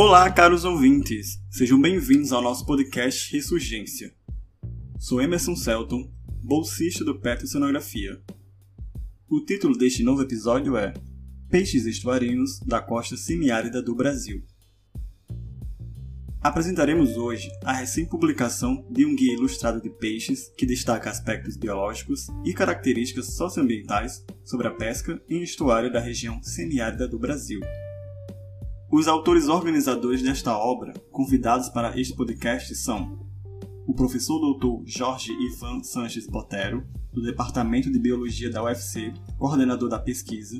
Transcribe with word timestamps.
Olá, 0.00 0.30
caros 0.30 0.64
ouvintes! 0.64 1.40
Sejam 1.50 1.80
bem-vindos 1.80 2.32
ao 2.32 2.40
nosso 2.40 2.64
podcast 2.64 3.34
Ressurgência. 3.34 4.14
Sou 4.96 5.20
Emerson 5.20 5.56
Celton, 5.56 6.08
bolsista 6.40 7.04
do 7.04 7.18
Petro 7.18 7.48
Cenografia. 7.48 8.22
O 9.28 9.44
título 9.44 9.76
deste 9.76 10.04
novo 10.04 10.22
episódio 10.22 10.76
é 10.76 10.94
Peixes 11.50 11.84
estuarinos 11.84 12.60
da 12.60 12.80
costa 12.80 13.16
semiárida 13.16 13.82
do 13.82 13.92
Brasil. 13.92 14.40
Apresentaremos 16.40 17.16
hoje 17.16 17.50
a 17.64 17.72
recém-publicação 17.72 18.86
de 18.88 19.04
um 19.04 19.16
guia 19.16 19.34
ilustrado 19.34 19.82
de 19.82 19.90
peixes 19.90 20.48
que 20.56 20.64
destaca 20.64 21.10
aspectos 21.10 21.56
biológicos 21.56 22.28
e 22.44 22.54
características 22.54 23.34
socioambientais 23.34 24.24
sobre 24.44 24.68
a 24.68 24.70
pesca 24.70 25.20
em 25.28 25.42
estuário 25.42 25.92
da 25.92 25.98
região 25.98 26.40
semiárida 26.40 27.08
do 27.08 27.18
Brasil. 27.18 27.58
Os 28.90 29.06
autores 29.06 29.48
organizadores 29.48 30.22
desta 30.22 30.56
obra, 30.56 30.94
convidados 31.12 31.68
para 31.68 32.00
este 32.00 32.16
podcast, 32.16 32.74
são 32.74 33.18
o 33.86 33.92
professor 33.92 34.40
doutor 34.40 34.82
Jorge 34.86 35.30
Ivan 35.30 35.82
Sanches 35.82 36.26
Botero, 36.26 36.86
do 37.12 37.20
Departamento 37.20 37.92
de 37.92 37.98
Biologia 37.98 38.50
da 38.50 38.62
UFC, 38.62 39.12
coordenador 39.36 39.90
da 39.90 39.98
pesquisa, 39.98 40.58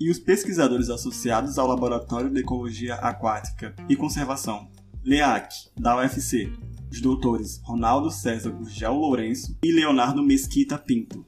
e 0.00 0.10
os 0.10 0.18
pesquisadores 0.18 0.90
associados 0.90 1.58
ao 1.58 1.68
Laboratório 1.68 2.28
de 2.28 2.40
Ecologia 2.40 2.96
Aquática 2.96 3.72
e 3.88 3.94
Conservação, 3.94 4.68
LEAC, 5.04 5.54
da 5.78 5.96
UFC, 5.96 6.52
os 6.90 7.00
doutores 7.00 7.60
Ronaldo 7.62 8.10
César 8.10 8.50
Gurgel 8.50 8.94
Lourenço 8.94 9.56
e 9.62 9.70
Leonardo 9.70 10.24
Mesquita 10.24 10.76
Pinto. 10.76 11.24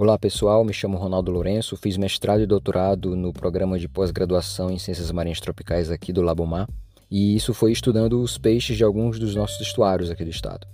Olá 0.00 0.16
pessoal, 0.16 0.64
me 0.64 0.72
chamo 0.72 0.96
Ronaldo 0.96 1.32
Lourenço, 1.32 1.76
fiz 1.76 1.96
mestrado 1.96 2.40
e 2.40 2.46
doutorado 2.46 3.16
no 3.16 3.32
programa 3.32 3.76
de 3.76 3.88
pós-graduação 3.88 4.70
em 4.70 4.78
Ciências 4.78 5.10
Marinhas 5.10 5.40
Tropicais 5.40 5.90
aqui 5.90 6.12
do 6.12 6.22
Labomar, 6.22 6.68
e 7.10 7.34
isso 7.34 7.52
foi 7.52 7.72
estudando 7.72 8.22
os 8.22 8.38
peixes 8.38 8.76
de 8.76 8.84
alguns 8.84 9.18
dos 9.18 9.34
nossos 9.34 9.60
estuários 9.60 10.08
aqui 10.08 10.22
do 10.22 10.30
estado. 10.30 10.68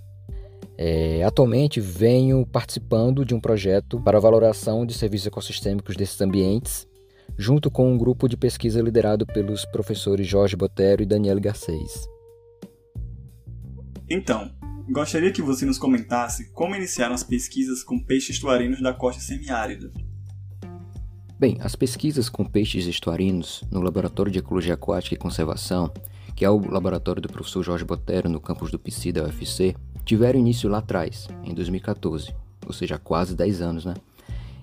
É, 0.77 1.23
atualmente 1.23 1.81
venho 1.81 2.45
participando 2.45 3.25
de 3.25 3.33
um 3.33 3.39
projeto 3.39 3.99
para 3.99 4.19
valoração 4.19 4.85
de 4.85 4.93
serviços 4.93 5.25
ecossistêmicos 5.25 5.95
desses 5.95 6.21
ambientes, 6.21 6.87
junto 7.35 7.71
com 7.71 7.91
um 7.91 7.97
grupo 7.97 8.29
de 8.29 8.37
pesquisa 8.37 8.79
liderado 8.79 9.25
pelos 9.25 9.65
professores 9.65 10.27
Jorge 10.27 10.55
Botero 10.55 11.01
e 11.01 11.05
Daniel 11.07 11.41
Garcês. 11.41 12.07
Então, 14.07 14.51
Gostaria 14.87 15.31
que 15.31 15.41
você 15.41 15.65
nos 15.65 15.79
comentasse 15.79 16.51
como 16.51 16.75
iniciaram 16.75 17.15
as 17.15 17.23
pesquisas 17.23 17.83
com 17.83 17.97
peixes 17.97 18.35
estuarinos 18.35 18.81
da 18.81 18.93
costa 18.93 19.19
semiárida. 19.19 19.91
Bem, 21.39 21.57
as 21.59 21.75
pesquisas 21.75 22.29
com 22.29 22.45
peixes 22.45 22.85
estuarinos 22.85 23.63
no 23.71 23.81
Laboratório 23.81 24.31
de 24.31 24.39
Ecologia 24.39 24.75
Aquática 24.75 25.15
e 25.15 25.17
Conservação, 25.17 25.91
que 26.35 26.45
é 26.45 26.49
o 26.49 26.71
laboratório 26.71 27.19
do 27.19 27.27
professor 27.27 27.63
Jorge 27.63 27.83
Botero 27.83 28.29
no 28.29 28.39
campus 28.39 28.69
do 28.69 28.77
PC 28.77 29.11
da 29.11 29.23
UFC, 29.23 29.75
tiveram 30.05 30.39
início 30.39 30.69
lá 30.69 30.77
atrás, 30.77 31.27
em 31.43 31.53
2014, 31.55 32.33
ou 32.65 32.71
seja, 32.71 32.99
quase 32.99 33.35
10 33.35 33.61
anos, 33.61 33.85
né? 33.85 33.95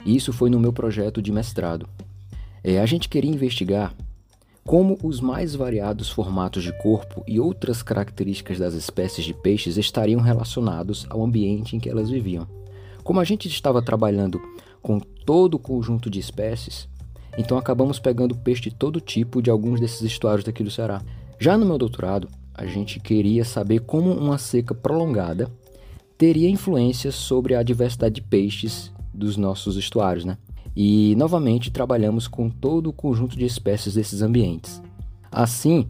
E 0.04 0.14
isso 0.14 0.32
foi 0.32 0.50
no 0.50 0.60
meu 0.60 0.72
projeto 0.72 1.20
de 1.20 1.32
mestrado. 1.32 1.88
É, 2.62 2.80
a 2.80 2.86
gente 2.86 3.08
queria 3.08 3.30
investigar 3.30 3.92
como 4.64 4.96
os 5.02 5.20
mais 5.20 5.54
variados 5.54 6.08
formatos 6.08 6.62
de 6.62 6.72
corpo 6.78 7.24
e 7.26 7.40
outras 7.40 7.82
características 7.82 8.58
das 8.58 8.74
espécies 8.74 9.24
de 9.24 9.34
peixes 9.34 9.76
estariam 9.76 10.20
relacionados 10.20 11.06
ao 11.10 11.22
ambiente 11.22 11.74
em 11.74 11.80
que 11.80 11.88
elas 11.88 12.08
viviam. 12.08 12.46
Como 13.02 13.18
a 13.18 13.24
gente 13.24 13.48
estava 13.48 13.82
trabalhando 13.82 14.40
com 14.80 15.00
todo 15.00 15.54
o 15.54 15.58
conjunto 15.58 16.08
de 16.08 16.20
espécies, 16.20 16.88
então 17.36 17.58
acabamos 17.58 17.98
pegando 17.98 18.36
peixe 18.36 18.62
de 18.62 18.74
todo 18.74 19.00
tipo 19.00 19.42
de 19.42 19.50
alguns 19.50 19.80
desses 19.80 20.02
estuários 20.02 20.44
daqui 20.44 20.62
do 20.62 20.70
Ceará. 20.70 21.02
Já 21.38 21.58
no 21.58 21.66
meu 21.66 21.78
doutorado, 21.78 22.28
a 22.54 22.66
gente 22.66 23.00
queria 23.00 23.44
saber 23.44 23.80
como 23.80 24.12
uma 24.12 24.38
seca 24.38 24.74
prolongada 24.74 25.50
teria 26.16 26.48
influência 26.48 27.10
sobre 27.10 27.56
a 27.56 27.64
diversidade 27.64 28.16
de 28.16 28.22
peixes 28.22 28.92
dos 29.12 29.36
nossos 29.36 29.76
estuários, 29.76 30.24
né? 30.24 30.38
E 30.74 31.14
novamente 31.16 31.70
trabalhamos 31.70 32.26
com 32.26 32.48
todo 32.48 32.88
o 32.88 32.92
conjunto 32.92 33.36
de 33.36 33.44
espécies 33.44 33.94
desses 33.94 34.22
ambientes. 34.22 34.82
Assim, 35.30 35.86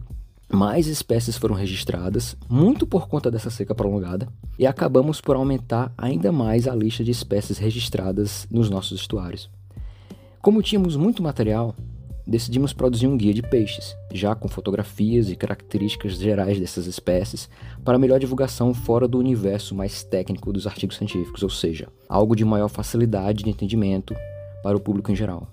mais 0.51 0.87
espécies 0.87 1.37
foram 1.37 1.55
registradas, 1.55 2.37
muito 2.49 2.85
por 2.85 3.07
conta 3.07 3.31
dessa 3.31 3.49
seca 3.49 3.73
prolongada, 3.73 4.27
e 4.57 4.67
acabamos 4.67 5.19
por 5.19 5.35
aumentar 5.35 5.91
ainda 5.97 6.31
mais 6.31 6.67
a 6.67 6.75
lista 6.75 7.03
de 7.03 7.11
espécies 7.11 7.57
registradas 7.57 8.47
nos 8.51 8.69
nossos 8.69 9.01
estuários. 9.01 9.49
Como 10.41 10.61
tínhamos 10.61 10.95
muito 10.95 11.23
material, 11.23 11.73
decidimos 12.27 12.71
produzir 12.71 13.07
um 13.07 13.17
guia 13.17 13.33
de 13.33 13.41
peixes, 13.41 13.95
já 14.13 14.35
com 14.35 14.47
fotografias 14.47 15.29
e 15.29 15.35
características 15.35 16.17
gerais 16.17 16.59
dessas 16.59 16.85
espécies, 16.85 17.49
para 17.83 17.97
melhor 17.97 18.19
divulgação 18.19 18.73
fora 18.73 19.07
do 19.07 19.17
universo 19.17 19.73
mais 19.73 20.03
técnico 20.03 20.53
dos 20.53 20.67
artigos 20.67 20.97
científicos, 20.97 21.43
ou 21.43 21.49
seja, 21.49 21.87
algo 22.07 22.35
de 22.35 22.45
maior 22.45 22.69
facilidade 22.69 23.43
de 23.43 23.49
entendimento 23.49 24.15
para 24.63 24.77
o 24.77 24.79
público 24.79 25.11
em 25.11 25.15
geral. 25.15 25.47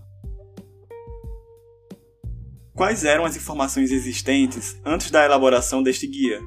Quais 2.75 3.05
eram 3.05 3.27
as 3.27 3.37
informações 3.37 3.91
existentes 3.91 4.81
antes 4.87 5.11
da 5.11 5.23
elaboração 5.23 5.83
deste 5.83 6.07
guia? 6.07 6.41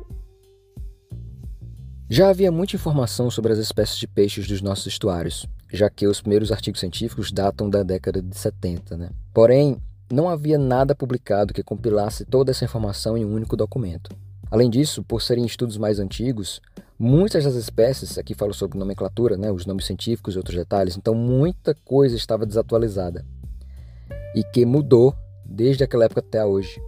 Já 2.10 2.30
havia 2.30 2.52
muita 2.52 2.76
informação 2.76 3.30
sobre 3.30 3.54
as 3.54 3.60
espécies 3.60 3.98
de 3.98 4.08
peixes 4.08 4.48
dos 4.48 4.62
nossos 4.62 4.88
estuários, 4.88 5.46
já 5.72 5.90
que 5.90 6.08
os 6.08 6.22
primeiros 6.22 6.52
artigos 6.52 6.80
científicos 6.80 7.32
datam 7.32 7.70
da 7.70 7.84
década 7.84 8.22
de 8.22 8.36
70, 8.36 8.98
né? 8.98 9.10
Porém, 9.34 9.78
não 10.12 10.30
havia 10.30 10.58
nada 10.58 10.96
publicado 10.96 11.54
que 11.54 11.64
compilasse 11.64 12.26
toda 12.26 12.52
essa 12.52 12.66
informação 12.66 13.18
em 13.18 13.26
um 13.26 13.34
único 13.34 13.56
documento. 13.58 14.10
Além 14.52 14.70
disso, 14.70 15.04
por 15.04 15.22
serem 15.22 15.46
estudos 15.46 15.78
mais 15.78 16.00
antigos, 16.00 16.62
Muitas 16.98 17.44
das 17.44 17.56
espécies, 17.56 18.18
aqui 18.18 18.34
falo 18.34 18.54
sobre 18.54 18.78
nomenclatura, 18.78 19.36
né, 19.36 19.52
os 19.52 19.66
nomes 19.66 19.86
científicos 19.86 20.36
e 20.36 20.38
outros 20.38 20.56
detalhes, 20.56 20.96
então 20.96 21.16
muita 21.16 21.74
coisa 21.74 22.16
estava 22.16 22.46
desatualizada 22.46 23.26
e 24.36 24.44
que 24.44 24.66
mudou 24.66 25.16
desde 25.46 25.84
aquela 25.84 26.06
época 26.06 26.22
até 26.22 26.46
hoje. 26.46 26.82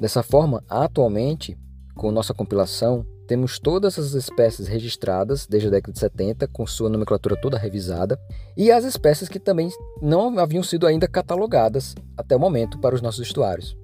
Dessa 0.00 0.22
forma, 0.22 0.62
atualmente, 0.68 1.56
com 1.94 2.10
nossa 2.10 2.34
compilação, 2.34 3.06
temos 3.26 3.58
todas 3.58 3.98
as 3.98 4.12
espécies 4.12 4.68
registradas 4.68 5.46
desde 5.46 5.68
a 5.68 5.70
década 5.70 5.92
de 5.92 5.98
70, 5.98 6.46
com 6.48 6.66
sua 6.66 6.88
nomenclatura 6.88 7.40
toda 7.40 7.58
revisada, 7.58 8.20
e 8.56 8.70
as 8.70 8.84
espécies 8.84 9.28
que 9.28 9.40
também 9.40 9.68
não 10.00 10.38
haviam 10.38 10.62
sido 10.62 10.86
ainda 10.86 11.08
catalogadas 11.08 11.94
até 12.16 12.36
o 12.36 12.40
momento 12.40 12.78
para 12.78 12.94
os 12.94 13.02
nossos 13.02 13.26
estuários. 13.26 13.76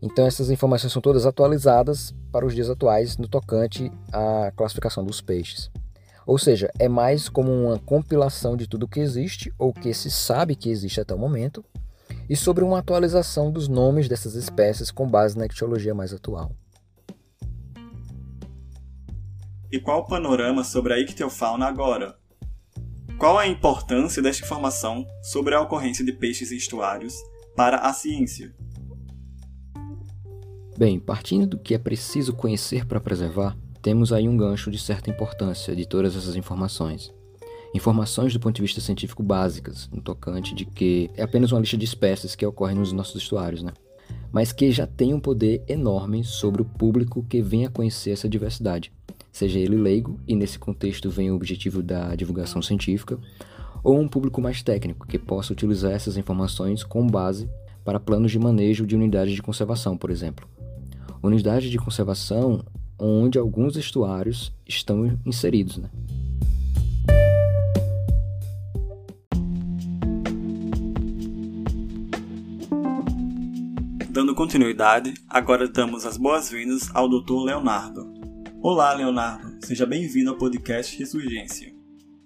Então 0.00 0.26
essas 0.26 0.50
informações 0.50 0.92
são 0.92 1.02
todas 1.02 1.26
atualizadas 1.26 2.14
para 2.30 2.46
os 2.46 2.54
dias 2.54 2.70
atuais 2.70 3.16
no 3.16 3.28
tocante 3.28 3.90
à 4.12 4.52
classificação 4.56 5.04
dos 5.04 5.20
peixes. 5.20 5.70
Ou 6.26 6.38
seja, 6.38 6.70
é 6.78 6.88
mais 6.88 7.28
como 7.28 7.50
uma 7.50 7.78
compilação 7.78 8.56
de 8.56 8.68
tudo 8.68 8.86
que 8.86 9.00
existe 9.00 9.52
ou 9.58 9.72
que 9.72 9.94
se 9.94 10.10
sabe 10.10 10.54
que 10.54 10.68
existe 10.68 11.00
até 11.00 11.14
o 11.14 11.18
momento 11.18 11.64
e 12.28 12.36
sobre 12.36 12.62
uma 12.62 12.78
atualização 12.78 13.50
dos 13.50 13.66
nomes 13.66 14.08
dessas 14.08 14.34
espécies 14.34 14.90
com 14.90 15.08
base 15.08 15.36
na 15.36 15.46
etiologia 15.46 15.94
mais 15.94 16.12
atual. 16.12 16.52
E 19.72 19.80
qual 19.80 20.00
o 20.00 20.06
panorama 20.06 20.64
sobre 20.64 20.94
a 20.94 20.98
ictiofauna 20.98 21.66
agora? 21.66 22.16
Qual 23.18 23.36
a 23.36 23.46
importância 23.46 24.22
desta 24.22 24.44
informação 24.44 25.06
sobre 25.22 25.54
a 25.54 25.60
ocorrência 25.60 26.04
de 26.04 26.12
peixes 26.12 26.52
em 26.52 26.56
estuários 26.56 27.14
para 27.56 27.78
a 27.78 27.92
ciência? 27.92 28.54
Bem, 30.78 31.00
partindo 31.00 31.44
do 31.44 31.58
que 31.58 31.74
é 31.74 31.78
preciso 31.78 32.32
conhecer 32.32 32.86
para 32.86 33.00
preservar, 33.00 33.58
temos 33.82 34.12
aí 34.12 34.28
um 34.28 34.36
gancho 34.36 34.70
de 34.70 34.78
certa 34.78 35.10
importância 35.10 35.74
de 35.74 35.84
todas 35.84 36.14
essas 36.14 36.36
informações. 36.36 37.12
Informações 37.74 38.32
do 38.32 38.38
ponto 38.38 38.54
de 38.54 38.62
vista 38.62 38.80
científico 38.80 39.20
básicas, 39.20 39.90
no 39.92 40.00
tocante 40.00 40.54
de 40.54 40.64
que 40.64 41.10
é 41.16 41.24
apenas 41.24 41.50
uma 41.50 41.60
lista 41.60 41.76
de 41.76 41.84
espécies 41.84 42.36
que 42.36 42.46
ocorrem 42.46 42.76
nos 42.76 42.92
nossos 42.92 43.20
estuários, 43.20 43.60
né? 43.60 43.72
mas 44.30 44.52
que 44.52 44.70
já 44.70 44.86
tem 44.86 45.12
um 45.12 45.18
poder 45.18 45.64
enorme 45.66 46.22
sobre 46.22 46.62
o 46.62 46.64
público 46.64 47.26
que 47.28 47.42
vem 47.42 47.66
a 47.66 47.70
conhecer 47.70 48.12
essa 48.12 48.28
diversidade, 48.28 48.92
seja 49.32 49.58
ele 49.58 49.74
leigo, 49.74 50.20
e 50.28 50.36
nesse 50.36 50.60
contexto 50.60 51.10
vem 51.10 51.32
o 51.32 51.34
objetivo 51.34 51.82
da 51.82 52.14
divulgação 52.14 52.62
científica, 52.62 53.18
ou 53.82 53.98
um 53.98 54.06
público 54.06 54.40
mais 54.40 54.62
técnico 54.62 55.08
que 55.08 55.18
possa 55.18 55.52
utilizar 55.52 55.90
essas 55.90 56.16
informações 56.16 56.84
com 56.84 57.04
base 57.04 57.50
para 57.84 57.98
planos 57.98 58.30
de 58.30 58.38
manejo 58.38 58.86
de 58.86 58.94
unidades 58.94 59.34
de 59.34 59.42
conservação, 59.42 59.96
por 59.96 60.08
exemplo 60.08 60.46
unidade 61.22 61.70
de 61.70 61.78
conservação 61.78 62.64
onde 62.98 63.38
alguns 63.38 63.76
estuários 63.76 64.52
estão 64.66 65.18
inseridos. 65.24 65.78
Né? 65.78 65.88
Dando 74.10 74.34
continuidade, 74.34 75.14
agora 75.28 75.68
damos 75.68 76.04
as 76.04 76.16
boas-vindas 76.16 76.90
ao 76.94 77.08
Dr. 77.08 77.44
Leonardo. 77.44 78.12
Olá, 78.60 78.92
Leonardo. 78.92 79.64
Seja 79.64 79.86
bem-vindo 79.86 80.30
ao 80.30 80.36
podcast 80.36 80.98
Ressurgência. 80.98 81.72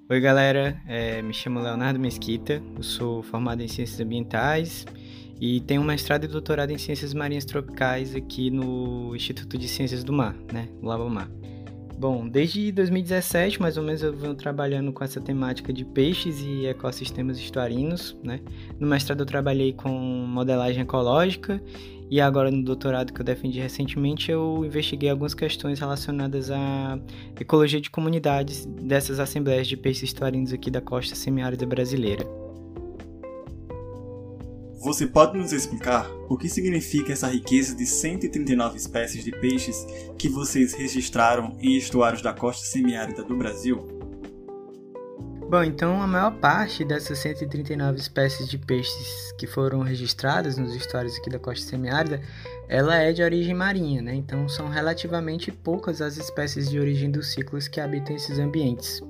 Oi, 0.09 0.21
galera. 0.21 0.81
É, 0.87 1.21
me 1.21 1.35
chamo 1.35 1.61
Leonardo 1.61 2.00
Mesquita. 2.00 2.62
Eu 2.77 2.83
sou 2.83 3.23
formado 3.23 3.62
em 3.62 3.69
Ciências 3.69 4.00
Ambientais 4.00 4.87
e 5.43 5.59
tenho 5.59 5.83
mestrado 5.83 6.23
e 6.23 6.29
doutorado 6.29 6.71
em 6.71 6.79
Ciências 6.79 7.12
Marinhas 7.12 7.44
Tropicais 7.44 8.15
aqui 8.15 8.49
no 8.49 9.12
Instituto 9.17 9.59
de 9.59 9.67
Ciências 9.67 10.05
do 10.05 10.12
Mar, 10.12 10.37
né, 10.53 10.69
Labomar. 10.81 11.29
Bom, 11.99 12.29
desde 12.29 12.71
2017, 12.71 13.61
mais 13.61 13.77
ou 13.77 13.83
menos, 13.83 14.05
eu 14.05 14.17
venho 14.17 14.37
trabalhando 14.37 14.93
com 14.93 15.03
essa 15.03 15.21
temática 15.21 15.73
de 15.73 15.85
peixes 15.85 16.41
e 16.41 16.67
ecossistemas 16.67 17.39
estuarinos, 17.39 18.17
né? 18.23 18.39
No 18.79 18.87
mestrado 18.87 19.21
eu 19.21 19.27
trabalhei 19.27 19.73
com 19.73 19.89
modelagem 19.89 20.83
ecológica 20.83 21.61
e 22.09 22.21
agora 22.21 22.49
no 22.49 22.62
doutorado 22.62 23.12
que 23.12 23.21
eu 23.21 23.25
defendi 23.25 23.59
recentemente 23.59 24.31
eu 24.31 24.65
investiguei 24.65 25.11
algumas 25.11 25.35
questões 25.35 25.81
relacionadas 25.81 26.53
à 26.53 27.00
ecologia 27.41 27.81
de 27.81 27.91
comunidades 27.91 28.65
dessas 28.65 29.19
assembleias 29.19 29.67
de 29.67 29.77
peixes 29.77 30.05
estuarinos 30.05 30.53
aqui 30.53 30.71
da 30.71 30.81
costa 30.81 31.17
semiárida 31.17 31.67
brasileira. 31.67 32.42
Você 34.82 35.06
pode 35.06 35.38
nos 35.38 35.52
explicar 35.52 36.11
o 36.29 36.37
que 36.37 36.49
significa 36.49 37.12
essa 37.12 37.29
riqueza 37.29 37.73
de 37.73 37.87
139 37.87 38.76
espécies 38.76 39.25
de 39.25 39.31
peixes 39.31 39.87
que 40.19 40.29
vocês 40.29 40.75
registraram 40.75 41.56
em 41.61 41.76
estuários 41.76 42.20
da 42.20 42.32
costa 42.32 42.67
semiárida 42.67 43.23
do 43.23 43.37
Brasil? 43.37 43.87
Bom, 45.49 45.62
então 45.62 46.02
a 46.02 46.06
maior 46.08 46.32
parte 46.32 46.84
dessas 46.84 47.20
139 47.20 48.00
espécies 48.00 48.49
de 48.49 48.58
peixes 48.58 49.32
que 49.38 49.46
foram 49.46 49.82
registradas 49.82 50.58
nos 50.58 50.75
estuários 50.75 51.17
aqui 51.17 51.31
da 51.31 51.38
costa 51.38 51.64
semiárida, 51.64 52.20
ela 52.69 52.96
é 52.96 53.12
de 53.12 53.23
origem 53.23 53.55
marinha, 53.55 54.02
né? 54.02 54.17
Então 54.17 54.49
são 54.49 54.69
relativamente 54.69 55.52
poucas 55.52 56.02
as 56.02 56.17
espécies 56.17 56.69
de 56.69 56.81
origem 56.81 57.08
dos 57.08 57.31
ciclos 57.32 57.69
que 57.69 57.81
habitam 57.81 58.17
esses 58.17 58.37
ambientes. 58.37 59.00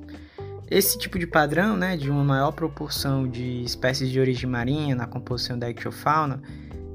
Esse 0.72 0.96
tipo 0.96 1.18
de 1.18 1.26
padrão, 1.26 1.76
né, 1.76 1.98
de 1.98 2.10
uma 2.10 2.24
maior 2.24 2.50
proporção 2.50 3.28
de 3.28 3.62
espécies 3.62 4.08
de 4.08 4.18
origem 4.18 4.48
marinha 4.48 4.96
na 4.96 5.06
composição 5.06 5.58
da 5.58 5.68
ictiofauna, 5.68 6.42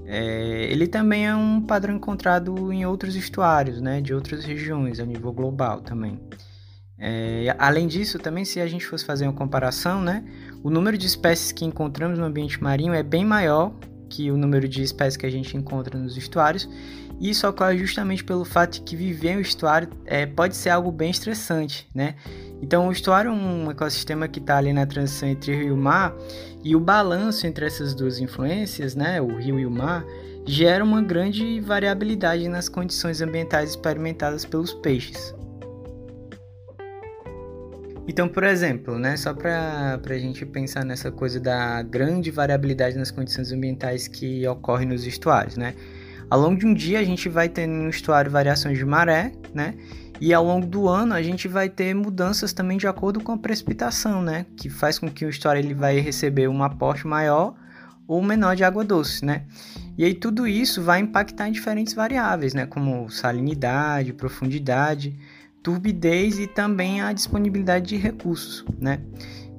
é, 0.04 0.68
ele 0.72 0.88
também 0.88 1.28
é 1.28 1.36
um 1.36 1.62
padrão 1.62 1.96
encontrado 1.96 2.74
em 2.74 2.88
outros 2.88 3.16
estuários, 3.16 3.80
né, 3.80 4.02
de 4.02 4.16
outras 4.16 4.44
regiões 4.44 5.00
a 5.00 5.06
nível 5.06 5.32
global 5.32 5.82
também. 5.82 6.20
É, 6.98 7.56
além 7.60 7.88
disso, 7.88 8.18
também 8.18 8.44
se 8.44 8.60
a 8.60 8.66
gente 8.66 8.84
fosse 8.84 9.06
fazer 9.06 9.26
uma 9.28 9.34
comparação, 9.34 10.02
né, 10.02 10.26
o 10.64 10.72
número 10.72 10.98
de 10.98 11.06
espécies 11.06 11.52
que 11.52 11.64
encontramos 11.64 12.18
no 12.18 12.26
ambiente 12.26 12.62
marinho 12.64 12.96
é 12.96 13.04
bem 13.04 13.24
maior 13.24 13.72
que 14.10 14.32
o 14.32 14.38
número 14.38 14.68
de 14.68 14.82
espécies 14.82 15.18
que 15.18 15.26
a 15.28 15.30
gente 15.30 15.56
encontra 15.56 16.00
nos 16.00 16.18
estuários, 16.18 16.68
e 17.20 17.30
isso 17.30 17.48
ocorre 17.48 17.78
justamente 17.78 18.24
pelo 18.24 18.46
fato 18.46 18.74
de 18.74 18.82
que 18.82 18.96
viver 18.96 19.32
em 19.32 19.38
um 19.38 19.42
estuário 19.42 19.90
é, 20.06 20.26
pode 20.26 20.56
ser 20.56 20.70
algo 20.70 20.92
bem 20.92 21.10
estressante, 21.10 21.90
né? 21.94 22.16
Então, 22.62 22.88
o 22.88 22.92
estuário 22.92 23.30
é 23.30 23.34
um 23.34 23.70
ecossistema 23.70 24.28
que 24.28 24.40
está 24.40 24.58
ali 24.58 24.74
na 24.74 24.86
transição 24.86 25.30
entre 25.30 25.56
rio 25.56 25.76
e 25.76 25.78
mar, 25.78 26.16
e 26.64 26.76
o 26.76 26.80
balanço 26.80 27.46
entre 27.46 27.66
essas 27.66 27.94
duas 27.94 28.20
influências, 28.20 28.96
né, 28.96 29.22
o 29.22 29.38
rio 29.38 29.60
e 29.60 29.66
o 29.66 29.72
mar, 29.72 30.04
gera 30.46 30.84
uma 30.84 31.02
grande 31.02 31.60
variabilidade 31.60 32.48
nas 32.48 32.68
condições 32.68 33.22
ambientais 33.22 33.72
experimentadas 33.72 34.44
pelos 34.44 34.74
peixes. 34.74 35.36
Então, 38.08 38.28
por 38.28 38.44
exemplo, 38.46 38.98
né, 38.98 39.18
só 39.18 39.34
para 39.34 40.00
a 40.10 40.18
gente 40.18 40.46
pensar 40.46 40.86
nessa 40.86 41.12
coisa 41.12 41.40
da 41.40 41.82
grande 41.84 42.32
variabilidade 42.32 42.98
nas 42.98 43.12
condições 43.12 43.52
ambientais 43.52 44.08
que 44.08 44.48
ocorre 44.48 44.86
nos 44.86 45.06
estuários, 45.06 45.58
né? 45.58 45.76
Ao 46.30 46.40
longo 46.40 46.60
de 46.60 46.66
um 46.66 46.74
dia 46.74 47.00
a 47.00 47.04
gente 47.04 47.30
vai 47.30 47.48
ter 47.48 47.66
no 47.68 47.90
estuário 47.90 48.30
variações 48.30 48.78
de 48.78 48.86
maré, 48.86 49.32
né? 49.54 49.76
E 50.20 50.34
ao 50.34 50.44
longo 50.44 50.66
do 50.66 50.88
ano 50.88 51.14
a 51.14 51.22
gente 51.22 51.48
vai 51.48 51.70
ter 51.70 51.94
mudanças 51.94 52.52
também 52.52 52.78
de 52.78 52.88
acordo 52.88 53.22
com 53.22 53.32
a 53.32 53.38
precipitação, 53.38 54.22
né? 54.22 54.46
Que 54.58 54.70
faz 54.70 55.00
com 55.00 55.10
que 55.10 55.24
o 55.26 55.30
estuário 55.30 55.60
ele 55.60 55.74
vai 55.74 56.00
receber 56.00 56.50
um 56.50 56.64
aporte 56.64 57.08
maior 57.08 57.54
ou 58.08 58.22
menor 58.22 58.56
de 58.56 58.64
água 58.64 58.84
doce, 58.84 59.24
né? 59.24 59.44
E 59.98 60.04
aí 60.04 60.14
tudo 60.14 60.48
isso 60.48 60.82
vai 60.82 61.00
impactar 61.00 61.48
em 61.48 61.52
diferentes 61.52 61.94
variáveis, 61.94 62.54
né? 62.54 62.66
Como 62.66 63.10
salinidade, 63.10 64.12
profundidade, 64.12 65.16
turbidez 65.64 66.40
e 66.40 66.48
também 66.48 67.02
a 67.02 67.14
disponibilidade 67.14 67.88
de 67.88 67.96
recursos, 67.96 68.66
né? 68.80 69.00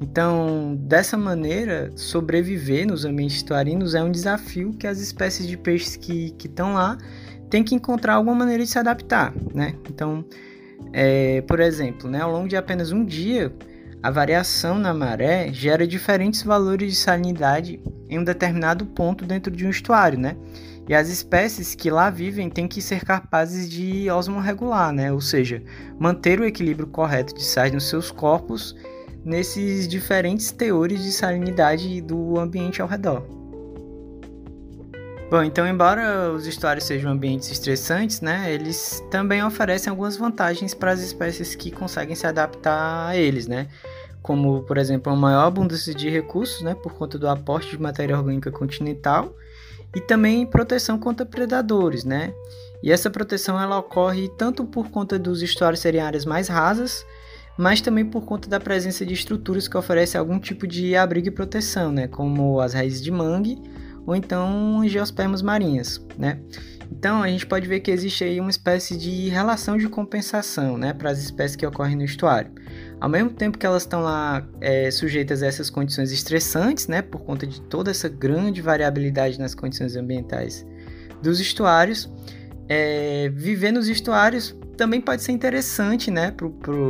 Então, 0.00 0.76
dessa 0.81 1.17
maneira, 1.17 1.90
sobreviver 1.97 2.87
nos 2.87 3.05
ambientes 3.05 3.37
estuarinos 3.37 3.95
é 3.95 4.02
um 4.02 4.11
desafio 4.11 4.73
que 4.73 4.87
as 4.87 5.00
espécies 5.00 5.47
de 5.47 5.57
peixes 5.57 5.97
que 5.97 6.35
estão 6.38 6.75
lá 6.75 6.97
têm 7.50 7.64
que 7.64 7.75
encontrar 7.75 8.14
alguma 8.14 8.35
maneira 8.35 8.62
de 8.62 8.71
se 8.71 8.78
adaptar, 8.78 9.35
né? 9.52 9.75
Então, 9.90 10.25
é, 10.93 11.40
por 11.43 11.59
exemplo, 11.61 12.09
né, 12.09 12.21
ao 12.21 12.31
longo 12.31 12.49
de 12.49 12.57
apenas 12.57 12.93
um 12.93 13.05
dia, 13.05 13.52
a 14.02 14.11
variação 14.11 14.78
na 14.78 14.95
maré 14.95 15.52
gera 15.52 15.87
diferentes 15.87 16.43
valores 16.43 16.93
de 16.93 16.97
salinidade 16.97 17.81
em 18.09 18.19
um 18.19 18.25
determinado 18.25 18.87
ponto 18.87 19.25
dentro 19.25 19.55
de 19.55 19.67
um 19.67 19.71
estuário, 19.71 20.19
né? 20.19 20.37
E 20.88 20.95
as 20.95 21.09
espécies 21.09 21.75
que 21.75 21.90
lá 21.90 22.09
vivem 22.09 22.49
têm 22.49 22.67
que 22.67 22.81
ser 22.81 23.05
capazes 23.05 23.69
de 23.69 24.09
osmorregular, 24.11 24.93
né? 24.93 25.12
Ou 25.12 25.21
seja, 25.21 25.62
manter 25.99 26.40
o 26.40 26.45
equilíbrio 26.45 26.87
correto 26.87 27.35
de 27.35 27.45
sais 27.45 27.73
nos 27.73 27.88
seus 27.88 28.11
corpos 28.11 28.75
nesses 29.28 29.87
diferentes 29.87 30.50
teores 30.50 31.02
de 31.02 31.12
salinidade 31.12 32.00
do 32.00 32.40
ambiente 32.40 32.80
ao 32.80 32.88
redor. 32.88 33.23
Bom, 35.30 35.42
então, 35.42 35.68
embora 35.68 36.32
os 36.32 36.47
estuários 36.47 36.87
sejam 36.87 37.12
ambientes 37.12 37.50
estressantes, 37.50 38.23
né, 38.23 38.50
eles 38.50 39.04
também 39.11 39.44
oferecem 39.44 39.90
algumas 39.90 40.16
vantagens 40.16 40.73
para 40.73 40.92
as 40.92 41.00
espécies 41.00 41.54
que 41.54 41.70
conseguem 41.70 42.16
se 42.16 42.26
adaptar 42.26 43.08
a 43.08 43.16
eles, 43.16 43.47
né? 43.47 43.68
Como, 44.23 44.62
por 44.62 44.78
exemplo, 44.78 45.12
uma 45.12 45.20
maior 45.20 45.47
abundância 45.47 45.94
de 45.94 46.08
recursos, 46.08 46.62
né, 46.62 46.75
por 46.75 46.94
conta 46.94 47.18
do 47.18 47.28
aporte 47.28 47.68
de 47.68 47.82
matéria 47.82 48.16
orgânica 48.16 48.50
continental, 48.50 49.37
e 49.94 50.00
também 50.00 50.47
proteção 50.47 50.99
contra 50.99 51.26
predadores, 51.26 52.02
né? 52.02 52.32
E 52.82 52.90
essa 52.90 53.11
proteção 53.11 53.61
ela 53.61 53.78
ocorre 53.78 54.30
tanto 54.38 54.64
por 54.64 54.90
conta 54.90 55.18
dos 55.18 55.42
estuários 55.42 55.80
serem 55.80 56.00
áreas 56.00 56.25
mais 56.25 56.49
rasas, 56.49 57.04
mas 57.59 57.81
também 57.81 58.05
por 58.05 58.25
conta 58.25 58.49
da 58.49 58.61
presença 58.61 59.05
de 59.05 59.12
estruturas 59.12 59.67
que 59.67 59.77
oferecem 59.77 60.17
algum 60.17 60.38
tipo 60.38 60.65
de 60.65 60.95
abrigo 60.95 61.27
e 61.27 61.31
proteção, 61.33 61.91
né? 61.91 62.07
Como 62.07 62.61
as 62.61 62.73
raízes 62.73 63.03
de 63.03 63.11
mangue 63.11 63.61
ou 64.07 64.15
então 64.15 64.81
angiospermas 64.81 65.43
marinhas, 65.43 66.00
né? 66.17 66.38
Então 66.91 67.21
a 67.21 67.29
gente 67.29 67.45
pode 67.45 67.69
ver 67.69 67.81
que 67.81 67.91
existe 67.91 68.23
aí 68.23 68.41
uma 68.41 68.49
espécie 68.49 68.97
de 68.97 69.29
relação 69.29 69.77
de 69.77 69.88
compensação, 69.88 70.79
né, 70.79 70.95
para 70.95 71.11
as 71.11 71.19
espécies 71.19 71.55
que 71.55 71.67
ocorrem 71.67 71.97
no 71.97 72.05
estuário. 72.05 72.50
Ao 72.99 73.09
mesmo 73.11 73.31
tempo 73.31 73.59
que 73.59 73.67
elas 73.67 73.83
estão 73.83 74.00
lá 74.00 74.47
é, 74.61 74.91
sujeitas 74.91 75.43
a 75.43 75.47
essas 75.47 75.69
condições 75.69 76.11
estressantes, 76.12 76.87
né, 76.87 77.03
por 77.03 77.21
conta 77.21 77.47
de 77.47 77.61
toda 77.61 77.91
essa 77.91 78.09
grande 78.09 78.62
variabilidade 78.62 79.38
nas 79.38 79.55
condições 79.55 79.97
ambientais 79.97 80.65
dos 81.23 81.41
estuários, 81.41 82.11
é, 82.69 83.31
viver 83.35 83.73
nos 83.73 83.88
estuários 83.88 84.57
também 84.78 85.00
pode 85.00 85.23
ser 85.23 85.32
interessante, 85.32 86.08
né, 86.08 86.32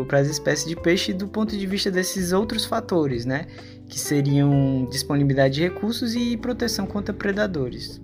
para 0.06 0.20
as 0.20 0.28
espécies 0.28 0.68
de 0.68 0.76
peixe 0.76 1.12
do 1.14 1.26
ponto 1.26 1.56
de 1.56 1.66
vista 1.66 1.90
desses 1.90 2.32
outros 2.32 2.66
fatores, 2.66 3.24
né, 3.24 3.46
que 3.88 3.98
seriam 3.98 4.86
disponibilidade 4.90 5.54
de 5.54 5.62
recursos 5.62 6.14
e 6.14 6.36
proteção 6.36 6.86
contra 6.86 7.14
predadores. 7.14 7.98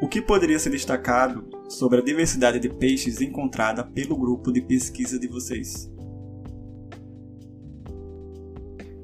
O 0.00 0.08
que 0.08 0.22
poderia 0.22 0.58
ser 0.58 0.70
destacado 0.70 1.44
sobre 1.68 1.98
a 1.98 2.04
diversidade 2.04 2.60
de 2.60 2.68
peixes 2.68 3.20
encontrada 3.20 3.82
pelo 3.82 4.16
grupo 4.16 4.52
de 4.52 4.60
pesquisa 4.60 5.18
de 5.18 5.26
vocês? 5.26 5.91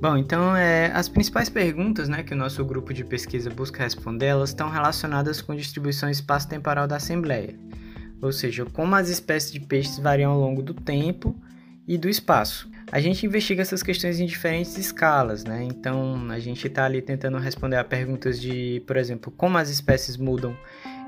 Bom, 0.01 0.17
então 0.17 0.55
é, 0.55 0.93
as 0.95 1.09
principais 1.09 1.49
perguntas 1.49 2.09
né, 2.09 2.23
que 2.23 2.33
o 2.33 2.37
nosso 2.37 2.65
grupo 2.65 2.95
de 2.95 3.05
pesquisa 3.05 3.51
busca 3.51 3.83
responder, 3.83 4.27
elas 4.27 4.51
estão 4.51 4.71
relacionadas 4.71 5.41
com 5.41 5.57
distribuição 5.57 6.09
espaço-temporal 6.09 6.87
da 6.87 6.97
Assembleia, 6.97 7.59
ou 8.23 8.31
seja, 8.31 8.65
como 8.65 8.95
as 8.95 9.09
espécies 9.09 9.51
de 9.51 9.59
peixes 9.59 9.99
variam 9.99 10.31
ao 10.31 10.39
longo 10.39 10.63
do 10.63 10.73
tempo 10.73 11.35
e 11.87 11.99
do 11.99 12.09
espaço. 12.09 12.71
A 12.93 13.01
gente 13.01 13.27
investiga 13.27 13.61
essas 13.61 13.83
questões 13.83 14.21
em 14.21 14.27
diferentes 14.27 14.79
escalas, 14.79 15.43
né? 15.43 15.65
Então 15.65 16.31
a 16.31 16.39
gente 16.39 16.67
está 16.67 16.85
ali 16.85 17.03
tentando 17.03 17.37
responder 17.37 17.77
a 17.77 17.85
perguntas 17.85 18.41
de, 18.41 18.83
por 18.87 18.97
exemplo, 18.97 19.33
como 19.37 19.59
as 19.59 19.69
espécies 19.69 20.17
mudam 20.17 20.57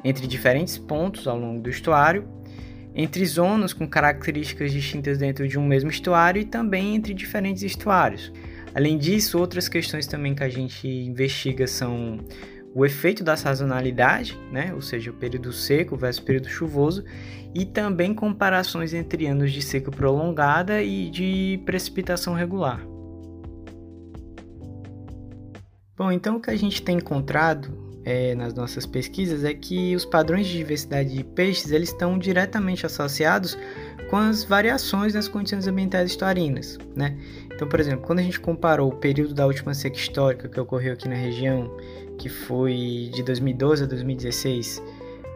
entre 0.03 0.27
diferentes 0.27 0.77
pontos 0.77 1.29
ao 1.29 1.39
longo 1.39 1.63
do 1.63 1.71
estuário, 1.71 2.29
entre 2.93 3.25
zonas 3.25 3.73
com 3.73 3.87
características 3.87 4.73
distintas 4.73 5.17
dentro 5.17 5.47
de 5.47 5.59
um 5.59 5.65
mesmo 5.65 5.91
estuário 5.91 6.43
e 6.43 6.45
também 6.45 6.97
entre 6.97 7.15
diferentes 7.15 7.63
estuários. 7.63 8.33
Além 8.75 8.97
disso, 8.97 9.39
outras 9.39 9.69
questões 9.69 10.07
também 10.07 10.35
que 10.35 10.43
a 10.43 10.49
gente 10.49 10.87
investiga 10.87 11.67
são 11.67 12.19
o 12.75 12.85
efeito 12.87 13.25
da 13.25 13.37
sazonalidade, 13.37 14.39
né? 14.53 14.73
ou 14.75 14.81
seja, 14.81 15.11
o 15.11 15.15
período 15.15 15.53
seco 15.53 15.97
versus 15.97 16.23
o 16.23 16.25
período 16.25 16.49
chuvoso, 16.49 17.05
e 17.53 17.65
também 17.65 18.15
comparações 18.15 18.95
entre 18.95 19.27
anos 19.27 19.53
de 19.53 19.61
seca 19.61 19.91
prolongada 19.91 20.83
e 20.83 21.11
de 21.11 21.61
precipitação 21.67 22.35
regular. 22.35 22.81
Bom, 25.97 26.13
então 26.13 26.37
o 26.37 26.41
que 26.41 26.51
a 26.51 26.57
gente 26.57 26.81
tem 26.81 26.97
encontrado 26.97 27.91
é, 28.05 28.35
nas 28.35 28.55
nossas 28.55 28.87
pesquisas 28.87 29.45
é 29.45 29.53
que 29.53 29.95
os 29.95 30.05
padrões 30.05 30.47
de 30.47 30.57
diversidade 30.57 31.13
de 31.13 31.25
peixes 31.25 31.71
eles 31.71 31.91
estão 31.91 32.19
diretamente 32.19 32.87
associados 32.87 33.59
com 34.09 34.17
as 34.17 34.43
variações 34.43 35.15
nas 35.15 35.29
condições 35.29 35.67
ambientais 35.67 36.11
estuarinas, 36.11 36.79
né? 36.97 37.17
Então, 37.61 37.69
por 37.69 37.79
exemplo, 37.79 38.07
quando 38.07 38.21
a 38.21 38.23
gente 38.23 38.41
comparou 38.41 38.89
o 38.89 38.97
período 38.97 39.35
da 39.35 39.47
última 39.47 39.75
seca 39.75 39.95
histórica 39.95 40.49
que 40.49 40.59
ocorreu 40.59 40.95
aqui 40.95 41.07
na 41.07 41.15
região, 41.15 41.71
que 42.17 42.27
foi 42.27 43.11
de 43.13 43.23
2012 43.23 43.85
a 43.85 43.87
2016, 43.87 44.83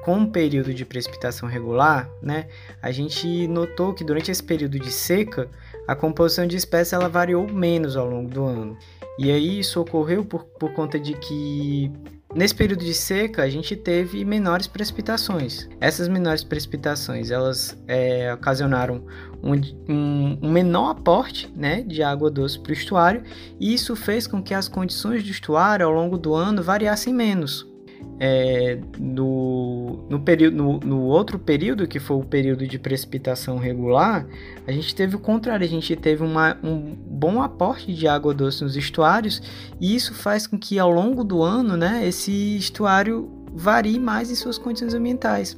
com 0.03 0.15
um 0.15 0.27
período 0.27 0.73
de 0.73 0.87
precipitação 0.87 1.47
regular, 1.47 2.11
né, 2.23 2.47
a 2.81 2.91
gente 2.91 3.47
notou 3.47 3.93
que 3.93 4.03
durante 4.03 4.31
esse 4.31 4.43
período 4.43 4.79
de 4.79 4.91
seca, 4.91 5.51
a 5.87 5.95
composição 5.95 6.47
de 6.47 6.57
espécies 6.57 6.93
ela 6.93 7.09
variou 7.09 7.47
menos 7.51 7.97
ao 7.97 8.09
longo 8.09 8.31
do 8.31 8.45
ano. 8.45 8.77
E 9.19 9.31
aí 9.31 9.61
isso 9.61 9.81
ocorreu 9.81 10.25
por, 10.25 10.45
por 10.45 10.73
conta 10.73 10.99
de 10.99 11.15
que 11.15 11.91
Nesse 12.35 12.53
período 12.53 12.85
de 12.85 12.93
seca, 12.93 13.45
a 13.45 13.49
gente 13.49 13.77
teve 13.77 14.25
menores 14.25 14.67
precipitações. 14.67 15.69
Essas 15.81 16.09
menores 16.09 16.43
precipitações, 16.43 17.31
elas 17.31 17.79
é, 17.87 18.35
ocasionaram 18.35 19.05
um, 19.41 19.53
um, 19.89 20.39
um, 20.43 20.51
menor 20.51 20.91
aporte 20.91 21.49
né, 21.55 21.83
de 21.83 22.03
água 22.03 22.29
doce 22.29 22.59
para 22.59 22.71
o 22.71 22.73
estuário, 22.73 23.23
e 23.61 23.73
isso 23.73 23.95
fez 23.95 24.27
com 24.27 24.43
que 24.43 24.53
as 24.53 24.67
condições 24.67 25.23
do 25.23 25.31
estuário 25.31 25.87
ao 25.87 25.93
longo 25.93 26.19
do 26.19 26.35
ano 26.35 26.61
variassem 26.61 27.15
menos 27.15 27.73
é, 28.19 28.79
no, 28.99 30.05
no, 30.09 30.21
período, 30.21 30.57
no, 30.57 30.81
no, 30.81 31.01
outro 31.03 31.39
período, 31.39 31.87
que 31.87 31.99
foi 31.99 32.17
o 32.17 32.25
período 32.25 32.67
de 32.67 32.79
precipitação 32.79 33.59
regular, 33.59 34.27
a 34.67 34.73
gente 34.73 34.95
teve 34.95 35.17
o 35.17 35.19
contrário, 35.19 35.65
a 35.65 35.69
gente 35.69 35.95
teve 35.97 36.23
uma, 36.23 36.57
um 36.63 36.95
bom 36.95 37.43
aporte 37.43 37.93
de 37.93 38.07
água 38.07 38.33
doce 38.33 38.63
nos 38.63 38.77
estuários, 38.77 39.43
e 39.81 39.95
isso 39.95 40.15
faz 40.15 40.47
com 40.47 40.59
que 40.59 40.79
ao 40.79 40.91
longo 40.91 41.25
do 41.25 41.43
ano 41.43 41.77
né, 41.77 42.07
esse 42.07 42.57
estuário 42.57 43.31
varie 43.53 43.99
mais 43.99 44.31
em 44.31 44.35
suas 44.35 44.59
condições 44.59 44.95
ambientais. 44.95 45.57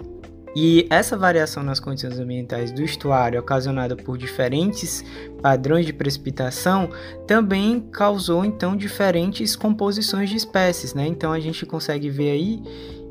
E 0.58 0.86
essa 0.88 1.18
variação 1.18 1.62
nas 1.62 1.78
condições 1.78 2.18
ambientais 2.18 2.72
do 2.72 2.80
estuário, 2.82 3.38
ocasionada 3.38 3.94
por 3.94 4.16
diferentes 4.16 5.04
padrões 5.42 5.84
de 5.84 5.92
precipitação, 5.92 6.88
também 7.26 7.78
causou 7.92 8.42
então 8.42 8.74
diferentes 8.74 9.54
composições 9.54 10.30
de 10.30 10.36
espécies, 10.36 10.94
né? 10.94 11.06
Então 11.06 11.30
a 11.30 11.38
gente 11.38 11.66
consegue 11.66 12.08
ver 12.08 12.30
aí 12.30 12.62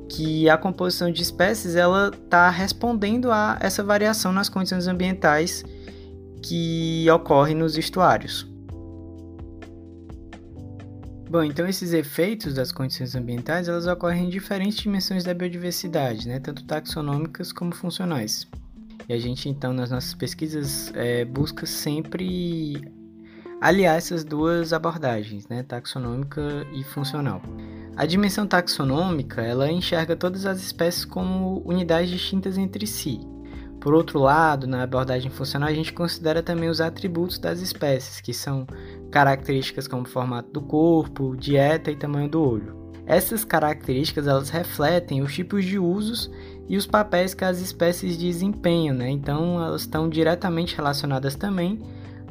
que 0.09 0.49
a 0.49 0.57
composição 0.57 1.11
de 1.11 1.21
espécies 1.21 1.75
ela 1.75 2.09
está 2.09 2.49
respondendo 2.49 3.31
a 3.31 3.59
essa 3.61 3.83
variação 3.83 4.33
nas 4.33 4.49
condições 4.49 4.87
ambientais 4.87 5.63
que 6.41 7.05
ocorre 7.11 7.53
nos 7.53 7.77
estuários. 7.77 8.54
Bom, 11.29 11.43
então 11.43 11.67
esses 11.67 11.91
efeitos 11.91 12.53
das 12.53 12.71
condições 12.71 13.15
ambientais, 13.15 13.67
elas 13.67 13.87
ocorrem 13.87 14.25
em 14.25 14.29
diferentes 14.29 14.77
dimensões 14.77 15.23
da 15.23 15.33
biodiversidade, 15.33 16.27
né? 16.27 16.39
tanto 16.39 16.63
taxonômicas 16.63 17.51
como 17.51 17.73
funcionais. 17.73 18.47
E 19.09 19.13
a 19.13 19.17
gente, 19.17 19.49
então, 19.49 19.73
nas 19.73 19.89
nossas 19.89 20.13
pesquisas, 20.13 20.91
é, 20.95 21.25
busca 21.25 21.65
sempre 21.65 22.91
aliar 23.59 23.97
essas 23.97 24.23
duas 24.23 24.71
abordagens, 24.71 25.47
né? 25.47 25.63
taxonômica 25.63 26.41
e 26.73 26.83
funcional. 26.83 27.41
A 27.97 28.05
dimensão 28.05 28.45
taxonômica, 28.45 29.41
ela 29.41 29.71
enxerga 29.71 30.15
todas 30.15 30.45
as 30.45 30.59
espécies 30.61 31.05
como 31.05 31.63
unidades 31.65 32.09
distintas 32.11 32.57
entre 32.57 32.85
si, 32.85 33.19
por 33.85 33.93
outro 33.93 34.17
lado, 34.17 34.65
na 34.65 34.81
abordagem 34.81 35.29
funcional, 35.29 35.69
a 35.69 35.73
gente 35.73 35.93
considera 35.93 36.41
também 36.41 36.67
os 36.67 36.81
atributos 36.81 37.37
das 37.37 37.61
espécies, 37.61 38.19
que 38.19 38.33
são 38.33 38.65
características 39.11 39.87
como 39.87 40.07
formato 40.07 40.49
do 40.51 40.59
corpo, 40.59 41.35
dieta 41.37 41.91
e 41.91 41.95
tamanho 41.95 42.27
do 42.27 42.41
olho. 42.41 42.75
Essas 43.05 43.45
características 43.45 44.25
elas 44.25 44.49
refletem 44.49 45.21
os 45.21 45.31
tipos 45.31 45.63
de 45.63 45.77
usos 45.77 46.31
e 46.67 46.75
os 46.75 46.87
papéis 46.87 47.35
que 47.35 47.45
as 47.45 47.59
espécies 47.59 48.17
desempenham, 48.17 48.95
né? 48.95 49.07
então 49.07 49.63
elas 49.63 49.81
estão 49.81 50.09
diretamente 50.09 50.75
relacionadas 50.75 51.35
também 51.35 51.79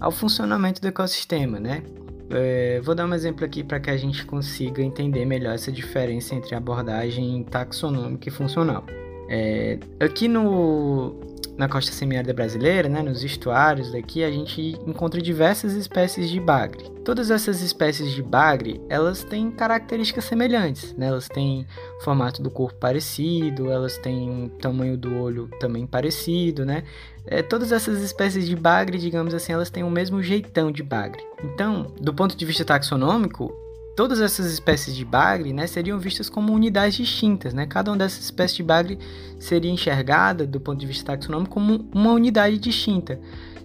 ao 0.00 0.10
funcionamento 0.10 0.80
do 0.80 0.88
ecossistema. 0.88 1.60
Né? 1.60 1.84
É, 2.30 2.80
vou 2.82 2.96
dar 2.96 3.06
um 3.06 3.14
exemplo 3.14 3.44
aqui 3.44 3.62
para 3.62 3.78
que 3.78 3.90
a 3.90 3.96
gente 3.96 4.26
consiga 4.26 4.82
entender 4.82 5.24
melhor 5.24 5.54
essa 5.54 5.70
diferença 5.70 6.34
entre 6.34 6.52
abordagem 6.56 7.44
taxonômica 7.44 8.28
e 8.28 8.32
funcional. 8.32 8.84
É, 9.28 9.78
aqui 10.00 10.26
no, 10.26 11.14
na 11.56 11.68
costa 11.68 11.92
semiárida 11.92 12.32
brasileira, 12.32 12.88
né, 12.88 13.02
nos 13.02 13.22
estuários 13.22 13.92
daqui, 13.92 14.24
a 14.24 14.30
gente 14.30 14.76
encontra 14.86 15.20
diversas 15.20 15.72
espécies 15.74 16.28
de 16.28 16.40
bagre. 16.40 16.90
Todas 17.04 17.30
essas 17.30 17.62
espécies 17.62 18.12
de 18.12 18.22
bagre, 18.22 18.80
elas 18.88 19.22
têm 19.22 19.50
características 19.50 20.24
semelhantes, 20.24 20.94
né? 20.96 21.06
Elas 21.06 21.28
têm 21.28 21.66
formato 22.02 22.42
do 22.42 22.50
corpo 22.50 22.78
parecido, 22.78 23.70
elas 23.70 23.98
têm 23.98 24.50
tamanho 24.60 24.96
do 24.96 25.14
olho 25.16 25.48
também 25.60 25.86
parecido, 25.86 26.64
né? 26.64 26.82
É, 27.26 27.42
todas 27.42 27.72
essas 27.72 28.02
espécies 28.02 28.46
de 28.46 28.56
bagre, 28.56 28.98
digamos 28.98 29.34
assim, 29.34 29.52
elas 29.52 29.70
têm 29.70 29.82
o 29.82 29.90
mesmo 29.90 30.22
jeitão 30.22 30.72
de 30.72 30.82
bagre. 30.82 31.22
Então, 31.42 31.92
do 32.00 32.12
ponto 32.12 32.36
de 32.36 32.44
vista 32.44 32.64
taxonômico, 32.64 33.54
todas 33.96 34.20
essas 34.20 34.46
espécies 34.52 34.94
de 34.94 35.04
bagre 35.04 35.52
né, 35.52 35.66
seriam 35.66 35.98
vistas 35.98 36.28
como 36.28 36.52
unidades 36.52 36.96
distintas. 36.96 37.54
Né? 37.54 37.66
Cada 37.66 37.90
uma 37.90 37.96
dessas 37.96 38.24
espécies 38.24 38.56
de 38.56 38.62
bagre 38.62 38.98
seria 39.38 39.70
enxergada, 39.70 40.46
do 40.46 40.60
ponto 40.60 40.78
de 40.78 40.86
vista 40.86 41.12
taxonômico, 41.12 41.52
como 41.52 41.88
uma 41.92 42.12
unidade 42.12 42.58
distinta. 42.58 43.20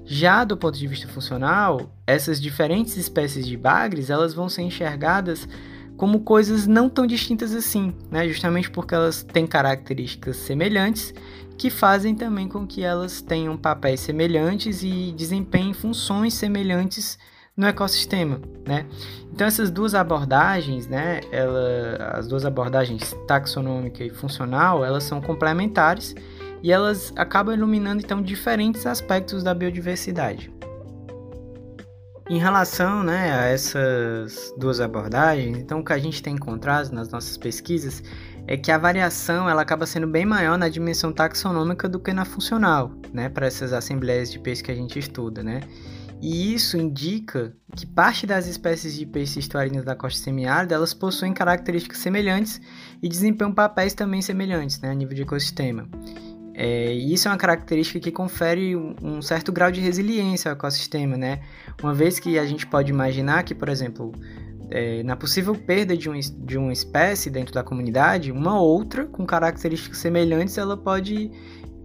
Já 0.05 0.43
do 0.43 0.57
ponto 0.57 0.77
de 0.77 0.87
vista 0.87 1.07
funcional, 1.07 1.91
essas 2.05 2.41
diferentes 2.41 2.97
espécies 2.97 3.45
de 3.45 3.55
bagres 3.55 4.09
elas 4.09 4.33
vão 4.33 4.49
ser 4.49 4.63
enxergadas 4.63 5.47
como 5.95 6.21
coisas 6.21 6.65
não 6.65 6.89
tão 6.89 7.05
distintas 7.05 7.53
assim, 7.53 7.93
né? 8.09 8.27
justamente 8.27 8.71
porque 8.71 8.95
elas 8.95 9.21
têm 9.21 9.45
características 9.45 10.37
semelhantes 10.37 11.13
que 11.57 11.69
fazem 11.69 12.15
também 12.15 12.47
com 12.47 12.65
que 12.65 12.81
elas 12.81 13.21
tenham 13.21 13.57
papéis 13.57 13.99
semelhantes 13.99 14.81
e 14.81 15.13
desempenhem 15.15 15.73
funções 15.73 16.33
semelhantes 16.33 17.19
no 17.59 17.67
ecossistema, 17.67 18.39
né? 18.65 18.85
Então 19.33 19.45
essas 19.45 19.69
duas 19.69 19.93
abordagens, 19.93 20.87
né, 20.87 21.19
ela, 21.29 22.13
as 22.13 22.25
duas 22.25 22.45
abordagens 22.45 23.13
taxonômica 23.27 24.01
e 24.01 24.09
funcional, 24.09 24.85
elas 24.85 25.03
são 25.03 25.19
complementares 25.19 26.15
e 26.63 26.71
elas 26.71 27.11
acabam 27.17 27.53
iluminando 27.53 28.01
então 28.01 28.21
diferentes 28.21 28.85
aspectos 28.85 29.43
da 29.43 29.53
biodiversidade. 29.53 30.49
Em 32.29 32.37
relação 32.37 33.03
né, 33.03 33.33
a 33.33 33.45
essas 33.47 34.53
duas 34.57 34.79
abordagens, 34.79 35.57
então 35.57 35.81
o 35.81 35.83
que 35.83 35.91
a 35.91 35.97
gente 35.97 36.23
tem 36.23 36.35
encontrado 36.35 36.91
nas 36.93 37.09
nossas 37.09 37.35
pesquisas 37.35 38.01
é 38.47 38.55
que 38.55 38.71
a 38.71 38.77
variação 38.77 39.49
ela 39.49 39.63
acaba 39.63 39.85
sendo 39.85 40.07
bem 40.07 40.25
maior 40.25 40.57
na 40.57 40.69
dimensão 40.69 41.11
taxonômica 41.11 41.89
do 41.89 41.99
que 41.99 42.13
na 42.13 42.23
funcional, 42.23 42.91
né, 43.11 43.27
para 43.27 43.47
essas 43.47 43.73
assembleias 43.73 44.31
de 44.31 44.39
peixe 44.39 44.63
que 44.63 44.71
a 44.71 44.75
gente 44.75 44.97
estuda, 44.97 45.43
né? 45.43 45.59
E 46.21 46.53
isso 46.53 46.77
indica 46.77 47.53
que 47.75 47.85
parte 47.85 48.27
das 48.27 48.45
espécies 48.45 48.93
de 48.95 49.05
peixes 49.05 49.37
estuarinos 49.37 49.85
da 49.85 49.95
costa 49.95 50.21
semiárida 50.21 50.75
elas 50.75 50.93
possuem 50.93 51.33
características 51.33 51.99
semelhantes 51.99 52.59
e 53.01 53.07
desempenham 53.07 53.53
papéis 53.53 53.93
também 53.93 54.21
semelhantes 54.21 54.81
né, 54.81 54.91
a 54.91 54.93
nível 54.93 55.15
de 55.15 55.21
ecossistema. 55.21 55.87
É, 56.53 56.93
e 56.93 57.13
isso 57.13 57.29
é 57.29 57.31
uma 57.31 57.37
característica 57.37 58.01
que 58.01 58.11
confere 58.11 58.75
um 58.75 59.21
certo 59.21 59.49
grau 59.49 59.71
de 59.71 59.79
resiliência 59.79 60.51
ao 60.51 60.57
ecossistema, 60.57 61.15
né? 61.15 61.39
Uma 61.81 61.93
vez 61.93 62.19
que 62.19 62.37
a 62.37 62.45
gente 62.45 62.67
pode 62.67 62.91
imaginar 62.91 63.43
que, 63.43 63.55
por 63.55 63.69
exemplo, 63.69 64.11
é, 64.69 65.01
na 65.03 65.15
possível 65.15 65.55
perda 65.55 65.95
de, 65.95 66.09
um, 66.09 66.19
de 66.19 66.57
uma 66.57 66.73
espécie 66.73 67.29
dentro 67.29 67.53
da 67.53 67.63
comunidade, 67.63 68.29
uma 68.29 68.59
outra 68.59 69.05
com 69.05 69.25
características 69.25 69.99
semelhantes 69.99 70.57
ela 70.57 70.75
pode 70.75 71.31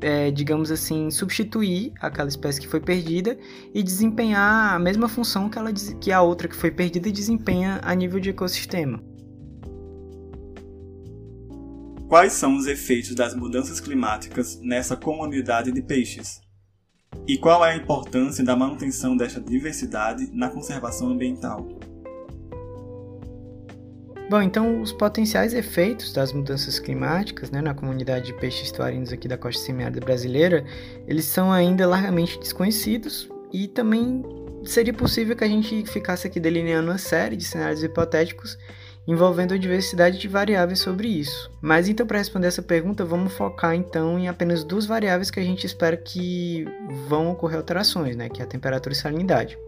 é, 0.00 0.30
digamos 0.30 0.70
assim, 0.70 1.10
substituir 1.10 1.92
aquela 2.00 2.28
espécie 2.28 2.60
que 2.60 2.68
foi 2.68 2.80
perdida 2.80 3.38
e 3.72 3.82
desempenhar 3.82 4.74
a 4.74 4.78
mesma 4.78 5.08
função 5.08 5.48
que, 5.48 5.58
ela, 5.58 5.72
que 5.72 6.12
a 6.12 6.20
outra 6.22 6.48
que 6.48 6.56
foi 6.56 6.70
perdida 6.70 7.10
desempenha 7.10 7.80
a 7.82 7.94
nível 7.94 8.20
de 8.20 8.30
ecossistema. 8.30 9.02
Quais 12.08 12.34
são 12.34 12.56
os 12.56 12.66
efeitos 12.66 13.14
das 13.14 13.34
mudanças 13.34 13.80
climáticas 13.80 14.60
nessa 14.60 14.96
comunidade 14.96 15.72
de 15.72 15.82
peixes? 15.82 16.40
E 17.26 17.38
qual 17.38 17.64
é 17.64 17.72
a 17.72 17.76
importância 17.76 18.44
da 18.44 18.54
manutenção 18.54 19.16
desta 19.16 19.40
diversidade 19.40 20.30
na 20.32 20.48
conservação 20.48 21.08
ambiental? 21.08 21.66
Bom, 24.28 24.40
então 24.40 24.80
os 24.80 24.90
potenciais 24.90 25.52
efeitos 25.52 26.12
das 26.12 26.32
mudanças 26.32 26.78
climáticas 26.78 27.50
né, 27.50 27.60
na 27.60 27.74
comunidade 27.74 28.26
de 28.26 28.32
peixes 28.32 28.64
estuarinos 28.64 29.12
aqui 29.12 29.28
da 29.28 29.36
costa 29.36 29.62
semiárida 29.62 30.00
brasileira, 30.00 30.64
eles 31.06 31.26
são 31.26 31.52
ainda 31.52 31.86
largamente 31.86 32.38
desconhecidos 32.38 33.28
e 33.52 33.68
também 33.68 34.24
seria 34.64 34.94
possível 34.94 35.36
que 35.36 35.44
a 35.44 35.48
gente 35.48 35.84
ficasse 35.84 36.26
aqui 36.26 36.40
delineando 36.40 36.90
uma 36.90 36.96
série 36.96 37.36
de 37.36 37.44
cenários 37.44 37.82
hipotéticos 37.82 38.58
envolvendo 39.06 39.52
a 39.52 39.58
diversidade 39.58 40.18
de 40.18 40.26
variáveis 40.26 40.78
sobre 40.78 41.06
isso. 41.06 41.50
Mas 41.60 41.86
então 41.86 42.06
para 42.06 42.16
responder 42.16 42.46
essa 42.46 42.62
pergunta, 42.62 43.04
vamos 43.04 43.34
focar 43.34 43.74
então 43.74 44.18
em 44.18 44.28
apenas 44.28 44.64
duas 44.64 44.86
variáveis 44.86 45.30
que 45.30 45.38
a 45.38 45.44
gente 45.44 45.66
espera 45.66 45.98
que 45.98 46.66
vão 47.08 47.30
ocorrer 47.30 47.58
alterações, 47.58 48.16
né, 48.16 48.30
que 48.30 48.40
é 48.40 48.44
a 48.44 48.48
temperatura 48.48 48.94
e 48.94 48.96
salinidade. 48.96 49.58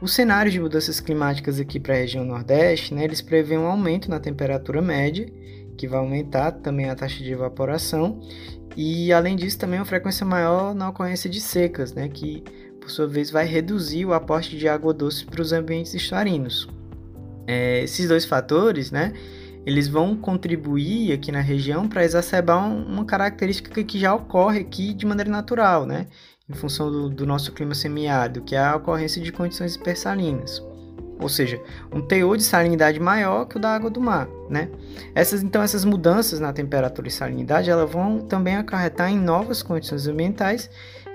Os 0.00 0.12
cenários 0.12 0.52
de 0.52 0.60
mudanças 0.60 1.00
climáticas 1.00 1.58
aqui 1.58 1.78
para 1.78 1.94
a 1.94 1.98
região 1.98 2.24
Nordeste, 2.24 2.92
né, 2.92 3.04
eles 3.04 3.22
prevêem 3.22 3.60
um 3.60 3.66
aumento 3.66 4.10
na 4.10 4.20
temperatura 4.20 4.82
média, 4.82 5.26
que 5.78 5.88
vai 5.88 5.98
aumentar 5.98 6.52
também 6.52 6.90
a 6.90 6.94
taxa 6.94 7.22
de 7.22 7.32
evaporação, 7.32 8.20
e 8.76 9.12
além 9.12 9.36
disso 9.36 9.58
também 9.58 9.78
uma 9.78 9.84
frequência 9.84 10.26
maior 10.26 10.74
na 10.74 10.90
ocorrência 10.90 11.30
de 11.30 11.40
secas, 11.40 11.94
né, 11.94 12.08
que 12.08 12.42
por 12.80 12.90
sua 12.90 13.06
vez 13.06 13.30
vai 13.30 13.46
reduzir 13.46 14.04
o 14.04 14.12
aporte 14.12 14.58
de 14.58 14.68
água 14.68 14.92
doce 14.92 15.24
para 15.24 15.40
os 15.40 15.52
ambientes 15.52 15.94
estuarinos. 15.94 16.68
É, 17.46 17.82
esses 17.82 18.08
dois 18.08 18.24
fatores, 18.24 18.90
né, 18.90 19.12
eles 19.64 19.88
vão 19.88 20.14
contribuir 20.16 21.12
aqui 21.12 21.32
na 21.32 21.40
região 21.40 21.88
para 21.88 22.04
exacerbar 22.04 22.68
uma 22.68 23.04
característica 23.06 23.82
que 23.82 23.98
já 23.98 24.14
ocorre 24.14 24.60
aqui 24.60 24.92
de 24.92 25.06
maneira 25.06 25.30
natural, 25.30 25.86
né, 25.86 26.08
em 26.48 26.54
função 26.54 26.90
do, 26.90 27.08
do 27.08 27.26
nosso 27.26 27.52
clima 27.52 27.74
semiárido, 27.74 28.42
que 28.42 28.54
é 28.54 28.58
a 28.58 28.76
ocorrência 28.76 29.20
de 29.22 29.32
condições 29.32 29.74
hipersalinas. 29.74 30.62
Ou 31.18 31.28
seja, 31.28 31.60
um 31.92 32.00
teor 32.00 32.36
de 32.36 32.42
salinidade 32.42 32.98
maior 32.98 33.46
que 33.46 33.56
o 33.56 33.60
da 33.60 33.74
água 33.74 33.88
do 33.88 34.00
mar, 34.00 34.28
né? 34.50 34.68
Essas, 35.14 35.42
então, 35.42 35.62
essas 35.62 35.84
mudanças 35.84 36.40
na 36.40 36.52
temperatura 36.52 37.08
e 37.08 37.10
salinidade, 37.10 37.70
elas 37.70 37.90
vão 37.90 38.20
também 38.20 38.56
acarretar 38.56 39.10
em 39.10 39.18
novas 39.18 39.62
condições 39.62 40.06
ambientais 40.06 40.68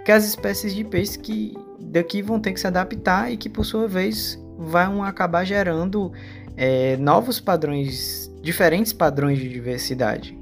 que 0.06 0.12
as 0.12 0.26
espécies 0.26 0.74
de 0.74 0.84
peixes 0.84 1.18
que 1.18 1.54
daqui 1.80 2.22
vão 2.22 2.40
ter 2.40 2.54
que 2.54 2.60
se 2.60 2.66
adaptar 2.66 3.32
e 3.32 3.38
que, 3.38 3.50
por 3.50 3.66
sua 3.66 3.88
vez, 3.88 4.42
vão 4.58 5.04
acabar 5.04 5.44
gerando 5.44 6.12
é, 6.56 6.96
novos 6.98 7.40
padrões, 7.40 8.32
diferentes 8.42 8.94
padrões 8.94 9.38
de 9.38 9.50
diversidade. 9.50 10.39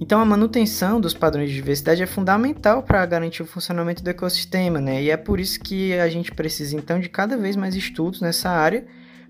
Então, 0.00 0.20
a 0.20 0.24
manutenção 0.24 1.00
dos 1.00 1.12
padrões 1.12 1.50
de 1.50 1.56
diversidade 1.56 2.02
é 2.02 2.06
fundamental 2.06 2.84
para 2.84 3.04
garantir 3.04 3.42
o 3.42 3.46
funcionamento 3.46 4.02
do 4.02 4.08
ecossistema, 4.08 4.80
né? 4.80 5.02
E 5.02 5.10
é 5.10 5.16
por 5.16 5.40
isso 5.40 5.58
que 5.58 5.92
a 5.94 6.08
gente 6.08 6.32
precisa, 6.32 6.76
então, 6.76 7.00
de 7.00 7.08
cada 7.08 7.36
vez 7.36 7.56
mais 7.56 7.74
estudos 7.74 8.20
nessa 8.20 8.48
área 8.48 8.86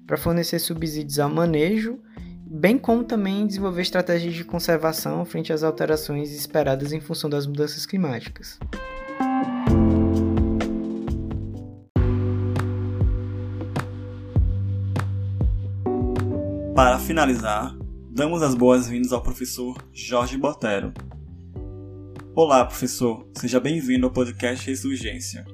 para 0.06 0.18
fornecer 0.18 0.58
subsídios 0.58 1.18
ao 1.18 1.30
manejo, 1.30 1.98
bem 2.46 2.76
como 2.76 3.02
também 3.02 3.46
desenvolver 3.46 3.80
estratégias 3.80 4.34
de 4.34 4.44
conservação 4.44 5.24
frente 5.24 5.52
às 5.52 5.62
alterações 5.62 6.30
esperadas 6.32 6.92
em 6.92 7.00
função 7.00 7.30
das 7.30 7.46
mudanças 7.46 7.86
climáticas. 7.86 8.58
Para 16.74 16.98
finalizar, 16.98 17.77
damos 18.18 18.42
as 18.42 18.52
boas-vindas 18.52 19.12
ao 19.12 19.22
professor 19.22 19.76
Jorge 19.92 20.36
Botero. 20.36 20.92
Olá, 22.34 22.64
professor. 22.64 23.24
Seja 23.32 23.60
bem-vindo 23.60 24.06
ao 24.06 24.12
podcast 24.12 24.68
Ressurgência. 24.68 25.46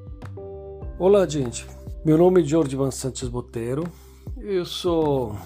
Olá, 0.98 1.28
gente. 1.28 1.66
Meu 2.06 2.16
nome 2.16 2.40
é 2.40 2.44
Jorge 2.46 2.74
Van 2.74 2.90
Santos 2.90 3.28
Botero. 3.28 3.84
Eu 4.38 4.64
sou 4.64 5.36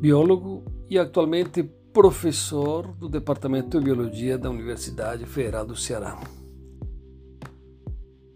biólogo 0.00 0.64
e 0.88 0.98
atualmente 0.98 1.62
professor 1.92 2.94
do 2.96 3.10
Departamento 3.10 3.78
de 3.78 3.84
Biologia 3.84 4.38
da 4.38 4.48
Universidade 4.48 5.26
Federal 5.26 5.66
do 5.66 5.76
Ceará. 5.76 6.18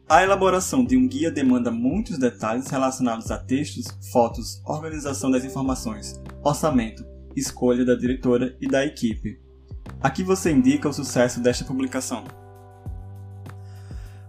A 0.07 0.23
elaboração 0.23 0.85
de 0.85 0.99
um 0.99 1.09
guia 1.09 1.31
demanda 1.31 1.71
muitos 1.71 2.19
detalhes 2.19 2.69
relacionados 2.69 3.31
a 3.31 3.38
textos, 3.38 3.87
fotos, 4.12 4.61
organização 4.67 5.31
das 5.31 5.47
informações, 5.47 6.21
orçamento, 6.45 7.03
escolha 7.38 7.85
da 7.85 7.94
diretora 7.94 8.57
e 8.61 8.66
da 8.66 8.85
equipe. 8.85 9.40
Aqui 10.01 10.22
você 10.22 10.51
indica 10.51 10.88
o 10.88 10.92
sucesso 10.92 11.40
desta 11.40 11.64
publicação. 11.64 12.24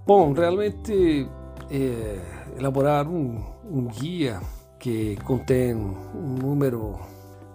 Bom, 0.06 0.34
realmente 0.34 1.28
é, 1.70 2.20
elaborar 2.58 3.08
um, 3.08 3.44
um 3.64 3.88
guia 3.88 4.40
que 4.80 5.18
contém 5.18 5.76
um 5.76 6.36
número 6.42 7.00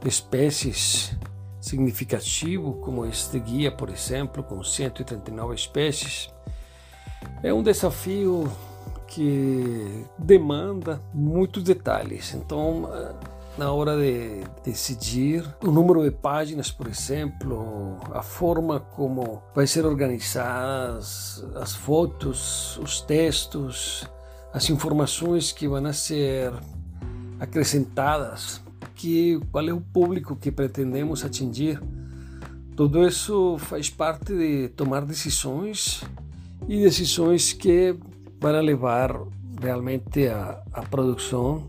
de 0.00 0.08
espécies 0.08 1.16
significativo, 1.60 2.74
como 2.74 3.06
este 3.06 3.40
guia, 3.40 3.72
por 3.72 3.88
exemplo, 3.88 4.42
com 4.42 4.62
139 4.62 5.54
espécies, 5.54 6.30
é 7.42 7.52
um 7.52 7.62
desafio 7.62 8.50
que 9.08 10.04
demanda 10.18 11.00
muitos 11.12 11.62
detalhes. 11.62 12.34
Então, 12.34 12.88
na 13.56 13.70
hora 13.72 13.96
de 13.96 14.42
decidir 14.64 15.44
o 15.62 15.70
número 15.70 16.02
de 16.02 16.10
páginas, 16.10 16.70
por 16.70 16.88
exemplo, 16.88 17.98
a 18.12 18.22
forma 18.22 18.80
como 18.80 19.42
vai 19.54 19.66
ser 19.66 19.86
organizadas 19.86 21.44
as 21.54 21.74
fotos, 21.74 22.78
os 22.78 23.00
textos, 23.00 24.04
as 24.52 24.68
informações 24.70 25.52
que 25.52 25.68
vão 25.68 25.92
ser 25.92 26.52
acrescentadas, 27.38 28.60
que 28.94 29.40
qual 29.52 29.68
é 29.68 29.72
o 29.72 29.80
público 29.80 30.34
que 30.34 30.50
pretendemos 30.50 31.24
atingir. 31.24 31.80
Tudo 32.76 33.06
isso 33.06 33.56
faz 33.58 33.88
parte 33.88 34.34
de 34.34 34.68
tomar 34.70 35.04
decisões 35.04 36.02
e 36.68 36.82
decisões 36.82 37.52
que 37.52 37.96
vão 38.40 38.60
levar 38.60 39.16
realmente 39.60 40.26
à, 40.26 40.82
produção 40.90 41.68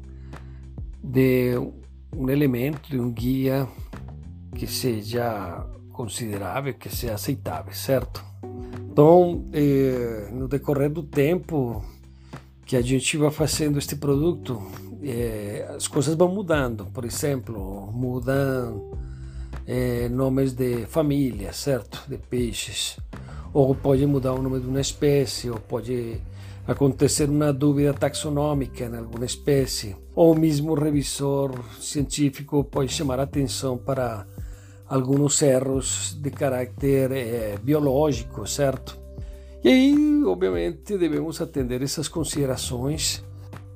de 1.06 1.56
um 2.16 2.30
elemento, 2.30 2.90
de 2.90 3.00
um 3.00 3.12
guia 3.12 3.68
que 4.56 4.66
seja 4.66 5.66
considerável, 5.92 6.74
que 6.74 6.90
seja 6.90 7.14
aceitável, 7.14 7.74
certo? 7.74 8.24
Então, 8.92 9.46
eh, 9.54 10.30
no 10.32 10.48
decorrer 10.48 10.90
do 10.90 11.04
tempo 11.04 11.84
que 12.66 12.76
a 12.76 12.82
gente 12.82 13.18
vai 13.18 13.30
fazendo 13.30 13.78
este 13.78 13.96
produto, 13.96 14.62
eh, 15.04 15.70
as 15.76 15.88
coisas 15.88 16.16
vão 16.16 16.30
mudando. 16.30 16.86
Por 16.88 17.06
exemplo, 17.06 17.92
mudam 17.94 18.92
eh, 19.68 20.10
nomes 20.10 20.54
de 20.54 20.86
família, 20.88 21.54
certo? 21.54 22.04
De 22.08 22.18
peixes. 22.18 22.98
Ou 23.54 23.76
pode 23.76 24.06
mudar 24.06 24.34
o 24.34 24.42
nome 24.42 24.60
de 24.60 24.68
uma 24.68 24.82
espécie, 24.82 25.50
ou 25.50 25.60
pode 25.60 26.18
acontecer 26.68 27.30
uma 27.30 27.54
dúvida 27.54 27.94
taxonômica 27.94 28.86
em 28.86 28.96
alguma 28.98 29.26
espécie, 29.26 29.96
ou 30.16 30.36
mesmo 30.36 30.72
o 30.72 30.76
revisor 30.76 31.52
científico 31.80 32.64
pode 32.64 32.92
chamar 32.92 33.20
atenção 33.20 33.78
para 33.78 34.26
alguns 34.88 35.42
erros 35.42 36.18
de 36.20 36.32
caráter 36.32 37.12
eh, 37.12 37.58
biológico, 37.62 38.48
certo? 38.48 38.98
E 39.64 39.70
aí, 39.70 40.24
obviamente, 40.26 40.98
devemos 40.98 41.42
atender 41.42 41.82
essas 41.82 42.08
considerações 42.08 43.24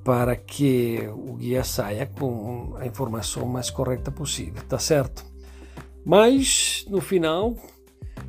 para 0.04 0.36
que 0.36 1.00
o 1.14 1.36
guia 1.36 1.64
saia 1.64 2.06
com 2.06 2.76
a 2.78 2.86
informação 2.86 3.46
mais 3.46 3.70
correta 3.70 4.12
possível, 4.12 4.62
tá 4.68 4.78
certo? 4.80 5.26
Mas, 6.06 6.86
no 6.90 7.02
final, 7.02 7.56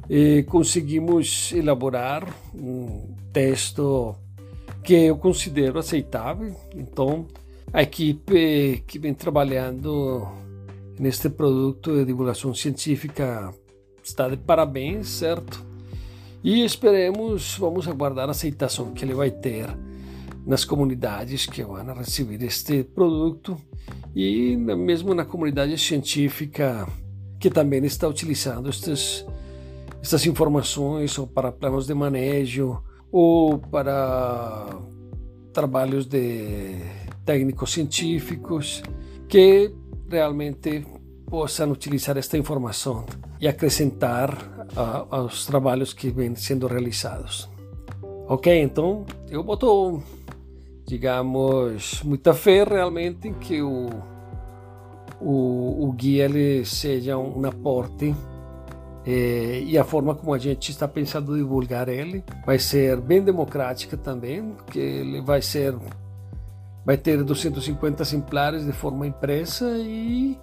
eh, 0.08 0.42
conseguimos 0.42 1.52
elaborar 1.52 2.26
um 2.54 3.14
texto 3.32 4.16
que 4.82 4.94
eu 4.94 5.16
considero 5.16 5.78
aceitável. 5.78 6.54
Então, 6.74 7.26
a 7.72 7.82
equipe 7.82 8.82
que 8.86 8.98
vem 8.98 9.14
trabalhando 9.14 10.26
neste 10.98 11.28
produto 11.28 11.92
de 11.92 12.04
divulgação 12.04 12.54
científica 12.54 13.54
está 14.02 14.28
de 14.28 14.36
parabéns, 14.36 15.08
certo? 15.08 15.64
E 16.42 16.64
esperemos, 16.64 17.56
vamos 17.58 17.86
aguardar 17.86 18.28
a 18.28 18.32
aceitação 18.32 18.92
que 18.92 19.04
ele 19.04 19.14
vai 19.14 19.30
ter 19.30 19.66
nas 20.46 20.64
comunidades 20.64 21.46
que 21.46 21.62
vão 21.62 21.94
receber 21.94 22.42
este 22.42 22.82
produto 22.82 23.56
e 24.14 24.56
mesmo 24.56 25.14
na 25.14 25.24
comunidade 25.24 25.76
científica 25.78 26.88
que 27.38 27.50
também 27.50 27.84
está 27.84 28.08
utilizando 28.08 28.68
estas, 28.68 29.24
estas 30.02 30.26
informações 30.26 31.16
ou 31.18 31.26
para 31.26 31.52
planos 31.52 31.86
de 31.86 31.94
manejo 31.94 32.82
ou 33.12 33.58
para 33.58 34.66
trabalhos 35.52 36.06
de 36.06 36.76
técnicos 37.24 37.72
científicos 37.72 38.82
que 39.28 39.72
realmente 40.08 40.86
possam 41.26 41.70
utilizar 41.70 42.16
esta 42.18 42.36
informação 42.36 43.04
e 43.40 43.46
acrescentar 43.46 44.36
aos 45.10 45.46
trabalhos 45.46 45.92
que 45.92 46.10
vêm 46.10 46.34
sendo 46.34 46.66
realizados. 46.66 47.48
Ok, 48.28 48.60
então 48.60 49.04
eu 49.28 49.42
boto, 49.42 50.02
digamos, 50.86 52.02
muita 52.04 52.34
fé 52.34 52.64
realmente 52.64 53.28
em 53.28 53.34
que 53.34 53.60
o, 53.62 53.88
o, 55.20 55.88
o 55.88 55.92
guia 55.92 56.26
ele 56.26 56.64
seja 56.64 57.16
um 57.16 57.44
aporte 57.44 58.14
é, 59.06 59.60
e 59.60 59.78
a 59.78 59.84
forma 59.84 60.14
como 60.14 60.34
a 60.34 60.38
gente 60.38 60.70
está 60.70 60.86
pensando 60.86 61.34
divulgar 61.34 61.88
ele 61.88 62.22
vai 62.44 62.58
ser 62.58 63.00
bem 63.00 63.22
democrática 63.22 63.96
também, 63.96 64.52
porque 64.52 64.78
ele 64.78 65.20
vai 65.20 65.40
ser 65.40 65.74
vai 66.84 66.96
ter 66.96 67.22
250 67.22 68.02
exemplares 68.02 68.64
de 68.64 68.72
forma 68.72 69.06
impressa 69.06 69.66
e 69.78 70.38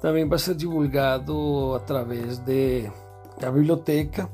também 0.00 0.26
vai 0.26 0.38
ser 0.38 0.54
divulgado 0.54 1.74
através 1.76 2.38
de, 2.38 2.90
da 3.38 3.50
biblioteca 3.50 4.28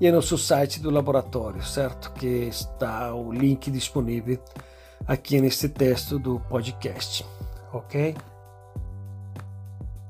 e 0.00 0.10
nosso 0.12 0.38
site 0.38 0.80
do 0.80 0.90
laboratório, 0.90 1.62
certo? 1.62 2.12
Que 2.12 2.46
está 2.48 3.12
o 3.14 3.32
link 3.32 3.70
disponível 3.70 4.38
aqui 5.06 5.40
neste 5.40 5.68
texto 5.68 6.18
do 6.18 6.38
podcast, 6.40 7.26
ok? 7.72 8.14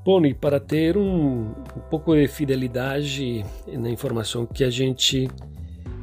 Bom, 0.08 0.24
e 0.24 0.32
para 0.32 0.58
ter 0.58 0.96
um, 0.96 1.50
um 1.50 1.80
pouco 1.90 2.16
de 2.16 2.26
fidelidade 2.28 3.44
na 3.66 3.90
informação 3.90 4.46
que 4.46 4.64
a 4.64 4.70
gente 4.70 5.28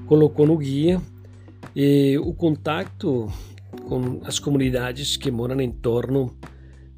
colocou 0.06 0.46
no 0.46 0.56
guia, 0.60 1.02
e 1.76 2.16
o 2.20 2.32
contato 2.32 3.28
com 3.88 4.22
as 4.24 4.38
comunidades 4.38 5.18
que 5.18 5.32
moram 5.32 5.60
em 5.60 5.72
torno 5.72 6.38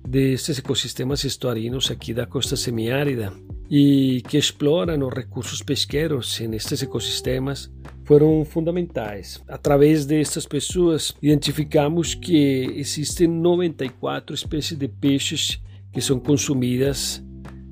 desses 0.05 0.59
ecossistemas 0.59 1.23
estuarinos 1.23 1.89
aqui 1.89 2.13
da 2.13 2.25
costa 2.25 2.57
semiárida 2.57 3.31
e 3.71 4.21
que 4.27 4.37
exploram 4.37 5.07
os 5.07 5.13
recursos 5.13 5.61
pesqueiros 5.61 6.37
nestes 6.41 6.83
ecossistemas 6.83 7.71
foram 8.03 8.43
fundamentais. 8.43 9.41
Através 9.47 10.05
destas 10.05 10.45
pessoas, 10.45 11.15
identificamos 11.21 12.13
que 12.13 12.69
existem 12.75 13.29
94 13.29 14.35
espécies 14.35 14.77
de 14.77 14.89
peixes 14.89 15.61
que 15.97 16.01
são 16.03 16.19
consumidas 16.19 17.23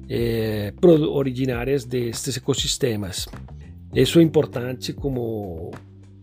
eh, 0.10 0.74
originárias 0.82 1.86
destes 1.86 2.36
ecossistemas. 2.36 3.28
Isso 3.94 4.18
é 4.18 4.24
importante 4.24 4.94
como 4.94 5.70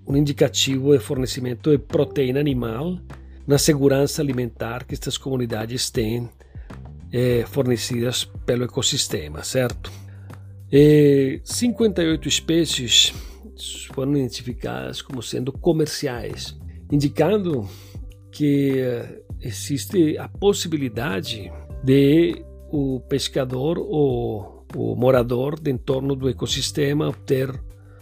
um 0.05 0.17
indicativo 0.17 0.99
de 0.99 0.99
fornecimento 0.99 1.71
de 1.71 1.79
proteína 1.79 2.41
animal 2.41 2.99
na 3.47 3.57
segurança 3.57 4.21
alimentar 4.21 4.85
que 4.85 4.95
estas 4.95 5.17
comunidades 5.17 5.91
têm 5.91 6.29
eh, 7.13 7.45
fornecidas 7.47 8.25
pelo 8.45 8.65
ecossistema, 8.65 9.45
certo? 9.45 9.93
E 10.73 11.41
58 11.45 12.27
espécies 12.27 13.15
foram 13.95 14.17
identificadas 14.17 15.01
como 15.01 15.23
sendo 15.23 15.53
comerciais, 15.53 16.59
indicando 16.91 17.65
que 18.33 18.81
existe 19.41 20.19
a 20.19 20.29
possibilidade 20.29 21.53
de 21.83 22.45
o 22.71 23.01
pescador 23.01 23.79
ou 23.79 24.65
o 24.75 24.97
morador 24.97 25.61
de 25.61 25.71
entorno 25.71 26.17
do 26.17 26.29
ecossistema 26.29 27.09
obter 27.09 27.53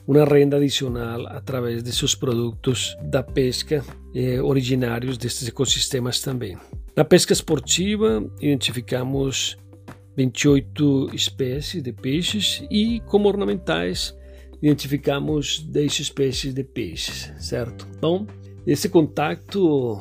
uma 0.07 0.25
renda 0.25 0.57
adicional 0.57 1.27
através 1.27 1.83
de 1.83 1.93
seus 1.93 2.15
produtos 2.15 2.97
da 3.03 3.23
pesca 3.23 3.85
eh, 4.15 4.41
originários 4.41 5.17
destes 5.17 5.49
ecossistemas 5.49 6.21
também. 6.21 6.57
Na 6.97 7.05
pesca 7.05 7.33
esportiva, 7.33 8.25
identificamos 8.41 9.57
28 10.17 11.11
espécies 11.15 11.83
de 11.83 11.93
peixes 11.93 12.65
e, 12.71 13.01
como 13.07 13.29
ornamentais, 13.29 14.17
identificamos 14.61 15.61
10 15.61 16.01
espécies 16.01 16.53
de 16.53 16.65
peixes, 16.65 17.33
certo? 17.39 17.87
Então, 17.97 18.27
esse 18.67 18.89
contato 18.89 20.01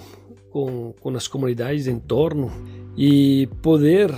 com, 0.49 0.93
com 0.99 1.09
as 1.15 1.27
comunidades 1.27 1.85
de 1.85 1.91
entorno 1.91 2.51
e 2.97 3.47
poder 3.61 4.11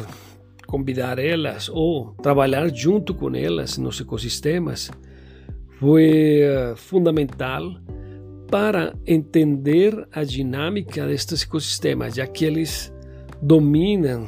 convidar 0.68 1.20
elas 1.20 1.70
ou 1.70 2.14
trabalhar 2.16 2.74
junto 2.74 3.14
com 3.14 3.36
elas 3.36 3.78
nos 3.78 4.00
ecossistemas 4.00 4.90
foi 5.80 6.42
eh, 6.42 6.74
fundamental 6.76 7.64
para 8.50 8.94
entender 9.08 10.08
a 10.12 10.24
dinâmica 10.24 11.08
destes 11.08 11.44
ecossistemas, 11.44 12.16
já 12.16 12.28
que 12.28 12.46
eles 12.46 12.94
dominam 13.42 14.28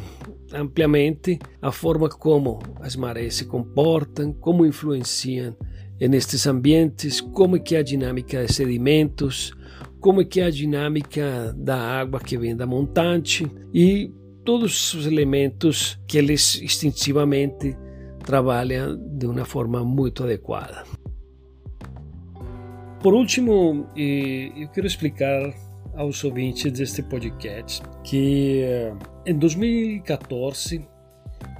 ampliamente 0.54 1.40
a 1.62 1.72
forma 1.72 2.10
como 2.10 2.60
as 2.80 2.96
marés 2.96 3.36
se 3.36 3.46
comportam, 3.46 4.34
como 4.34 4.66
influenciam 4.66 5.56
nestes 6.00 6.48
ambientes, 6.48 7.22
como 7.22 7.56
é 7.56 7.60
que 7.60 7.76
é 7.76 7.80
a 7.80 7.84
dinâmica 7.84 8.46
de 8.46 8.54
sedimentos, 8.54 9.54
como 10.00 10.22
é 10.22 10.26
que 10.26 10.42
é 10.42 10.46
a 10.46 10.50
dinâmica 10.50 11.54
da 11.58 11.78
água 11.78 12.20
que 12.20 12.38
vem 12.38 12.56
da 12.56 12.66
montante 12.66 13.50
e 13.74 14.12
todos 14.44 14.94
os 14.94 15.06
elementos 15.06 16.00
que 16.08 16.18
eles 16.18 16.62
instintivamente 16.62 17.76
trabalham 18.24 18.98
de 19.18 19.26
uma 19.26 19.46
forma 19.46 19.84
muito 19.84 20.24
adequada. 20.24 20.84
Por 23.02 23.14
último, 23.14 23.88
eu 23.96 24.70
quero 24.70 24.88
explicar 24.88 25.54
aos 25.96 26.24
ouvintes 26.24 26.72
deste 26.72 27.04
podcast 27.04 27.84
que 28.04 28.62
eh, 28.64 28.94
em 29.26 29.38
2014 29.38 30.88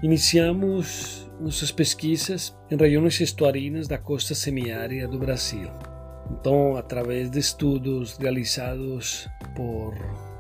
iniciamos 0.02 1.30
nossas 1.40 1.72
pesquisas 1.72 2.58
em 2.72 2.78
regiões 2.78 3.20
estuarinas 3.20 3.88
da 3.88 3.98
costa 3.98 4.34
semiárida 4.34 5.08
do 5.08 5.20
Brasil. 5.20 5.70
Então, 6.32 6.78
através 6.78 7.30
de 7.30 7.40
estudos 7.40 8.18
realizados 8.18 9.28
por 9.56 9.94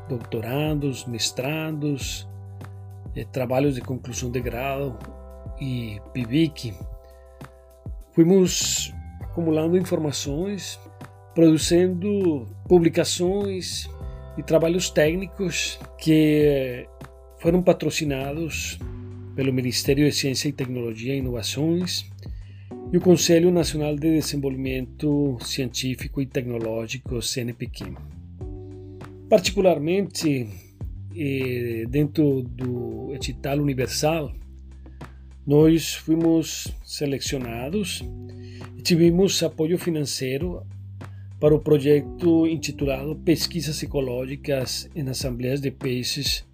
doutorandos, 0.08 1.06
mestrandos, 1.06 2.27
eh, 3.15 3.26
trabalhos 3.26 3.76
de 3.76 3.82
conclusão 3.82 4.32
de 4.32 4.41
grau 4.41 4.97
e 5.60 5.99
PIBIC, 6.13 6.73
fomos 8.13 8.93
acumulando 9.21 9.78
informações, 9.78 10.80
produzindo 11.34 12.45
publicações 12.67 13.89
e 14.38 14.43
trabalhos 14.43 14.89
técnicos 14.89 15.80
que 15.97 16.88
foram 17.39 17.62
patrocinados 17.62 18.78
pelo 19.36 19.52
Ministério 19.52 20.08
de 20.08 20.15
Ciência 20.15 20.47
e 20.47 20.54
Tecnologia 20.54 21.15
e 21.15 21.19
Inovações 21.19 22.06
e 22.91 22.97
o 22.97 23.02
Conselho 23.02 23.52
Nacional 23.52 23.95
de 23.95 24.12
Desenvolvimento 24.12 25.38
Científico 25.41 26.21
e 26.21 26.28
Tecnológico, 26.28 27.21
CNPq. 27.21 27.93
Particularmente, 29.28 30.47
dentro 31.89 32.43
do 32.43 33.13
edital 33.13 33.60
universal, 33.60 34.34
nós 35.45 35.95
fomos 35.95 36.69
selecionados 36.86 38.02
e 38.78 38.82
tivemos 38.82 39.43
apoio 39.43 39.78
financeiro 39.78 40.65
para 41.39 41.54
o 41.54 41.60
projeto 41.60 42.47
intitulado 42.47 43.13
Pesquisas 43.17 43.84
Ecológicas 43.84 44.89
em 44.95 45.06
Assembleias 45.10 45.60
de 45.60 45.69
Peixes 45.69 46.45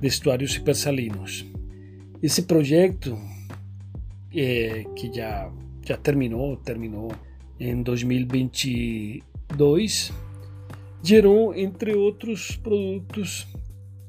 de 0.00 0.08
Estuários 0.08 0.56
Hipersalinos. 0.56 1.44
Esse 2.22 2.40
projeto, 2.42 3.18
é, 4.34 4.86
que 4.96 5.12
já, 5.12 5.52
já 5.84 5.98
terminou, 5.98 6.56
terminou 6.56 7.12
em 7.60 7.82
2022, 7.82 10.10
gerou, 11.02 11.54
entre 11.54 11.94
outros 11.94 12.56
produtos, 12.56 13.46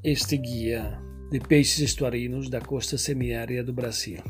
este 0.04 0.38
guia 0.38 1.00
de 1.32 1.39
peixes 1.39 1.80
estuarinos 1.80 2.50
da 2.50 2.60
costa 2.60 2.98
semiárida 2.98 3.63
do 3.63 3.74
Brasil. 3.74 4.22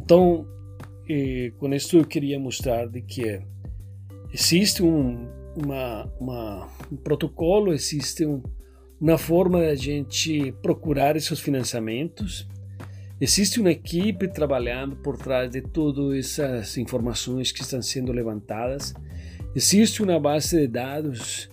Então, 0.00 0.46
eh, 1.08 1.52
com 1.58 1.72
isso 1.74 1.98
eu 1.98 2.04
queria 2.04 2.38
mostrar 2.38 2.86
de 2.88 3.02
que 3.02 3.40
existe 4.32 4.82
um, 4.82 5.28
uma, 5.56 6.04
uma, 6.18 6.68
um 6.90 6.96
protocolo, 6.96 7.72
existe 7.72 8.24
um, 8.24 8.42
uma 9.00 9.18
forma 9.18 9.60
de 9.60 9.66
a 9.66 9.74
gente 9.74 10.52
procurar 10.62 11.16
esses 11.16 11.40
financiamentos. 11.40 12.48
Existe 13.20 13.60
uma 13.60 13.70
equipe 13.70 14.26
trabalhando 14.28 14.96
por 14.96 15.16
trás 15.16 15.50
de 15.50 15.60
todas 15.60 16.38
essas 16.38 16.76
informações 16.78 17.52
que 17.52 17.62
estão 17.62 17.82
sendo 17.82 18.10
levantadas. 18.12 18.94
Existe 19.54 20.02
uma 20.02 20.18
base 20.18 20.56
de 20.56 20.66
dados 20.66 21.48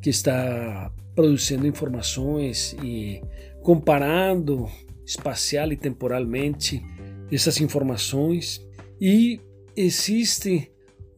que 0.00 0.08
está 0.08 0.90
produzindo 1.14 1.66
informações 1.66 2.76
e 2.82 3.20
comparando 3.62 4.66
espacial 5.04 5.72
e 5.72 5.76
temporalmente 5.76 6.82
essas 7.30 7.60
informações. 7.60 8.60
E 9.00 9.40
existe 9.76 10.70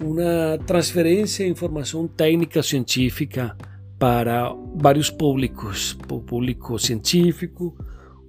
uma 0.03 0.59
transferência 0.67 1.45
de 1.45 1.51
informação 1.51 2.09
técnica 2.09 2.63
científica 2.63 3.57
para 3.99 4.53
vários 4.75 5.11
públicos, 5.11 5.97
o 6.11 6.21
público 6.21 6.79
científico, 6.79 7.77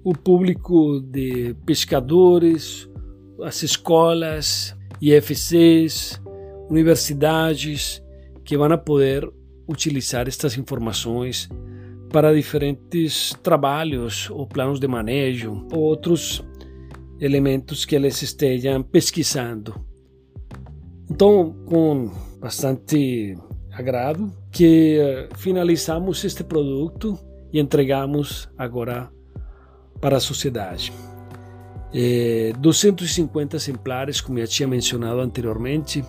o 0.04 0.14
público 0.14 1.00
de 1.02 1.56
pescadores, 1.66 2.88
as 3.42 3.64
escolas, 3.64 4.76
IFCs, 5.02 6.22
universidades, 6.70 8.04
que 8.44 8.58
vão 8.58 8.78
poder 8.78 9.28
utilizar 9.68 10.28
estas 10.28 10.58
informações 10.58 11.50
para 12.12 12.34
diferentes 12.34 13.34
trabalhos 13.42 14.30
ou 14.30 14.46
planos 14.46 14.80
de 14.80 14.88
manejo 14.88 15.66
ou 15.72 15.80
outros 15.80 16.44
elementos 17.20 17.86
que 17.86 17.96
eles 17.96 18.22
estejam 18.22 18.84
pesquisando. 18.84 19.74
Então, 21.10 21.56
com 21.66 22.12
bastante 22.40 23.38
agrado, 23.72 24.32
que 24.52 25.00
eh, 25.00 25.30
finalizamos 25.36 26.24
este 26.24 26.44
produto 26.44 27.18
e 27.52 27.60
entregamos 27.60 28.50
agora 28.58 29.12
para 30.00 30.18
a 30.18 30.20
sociedade. 30.20 30.94
Eh, 31.94 32.54
250 32.60 33.56
exemplares, 33.56 34.20
como 34.20 34.40
já 34.40 34.48
tinha 34.48 34.68
mencionado 34.68 35.20
anteriormente, 35.20 36.04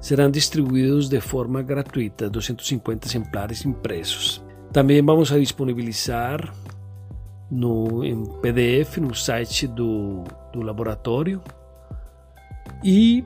serão 0.00 0.30
distribuídos 0.30 1.08
de 1.08 1.20
forma 1.20 1.62
gratuita, 1.62 2.30
250 2.30 3.06
exemplares 3.06 3.64
impressos. 3.64 4.42
Também 4.72 5.02
vamos 5.02 5.32
a 5.32 5.38
disponibilizar 5.38 6.52
no, 7.50 8.04
em 8.04 8.24
PDF 8.40 8.98
no 8.98 9.14
site 9.14 9.66
do, 9.66 10.24
do 10.52 10.60
laboratório 10.60 11.40
e 12.84 13.24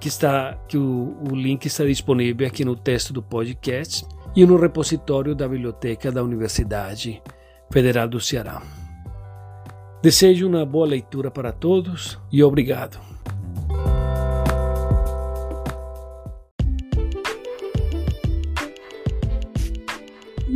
que 0.00 0.08
está 0.08 0.56
que 0.68 0.78
o, 0.78 1.16
o 1.30 1.34
link 1.34 1.66
está 1.66 1.84
disponível 1.84 2.46
aqui 2.46 2.64
no 2.64 2.76
texto 2.76 3.12
do 3.12 3.22
podcast 3.22 4.06
e 4.34 4.46
no 4.46 4.56
repositório 4.56 5.34
da 5.34 5.48
biblioteca 5.48 6.10
da 6.10 6.22
Universidade 6.22 7.22
Federal 7.70 8.08
do 8.08 8.20
Ceará. 8.20 8.62
Desejo 10.00 10.48
uma 10.48 10.64
boa 10.64 10.86
leitura 10.86 11.30
para 11.30 11.52
todos 11.52 12.18
e 12.30 12.42
obrigado. 12.42 13.17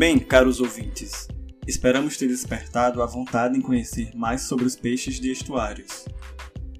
Bem, 0.02 0.18
caros 0.18 0.58
ouvintes, 0.58 1.28
esperamos 1.64 2.16
ter 2.16 2.26
despertado 2.26 3.00
a 3.00 3.06
vontade 3.06 3.56
em 3.56 3.60
conhecer 3.60 4.10
mais 4.16 4.40
sobre 4.42 4.64
os 4.64 4.74
peixes 4.74 5.20
de 5.20 5.30
estuários. 5.30 6.06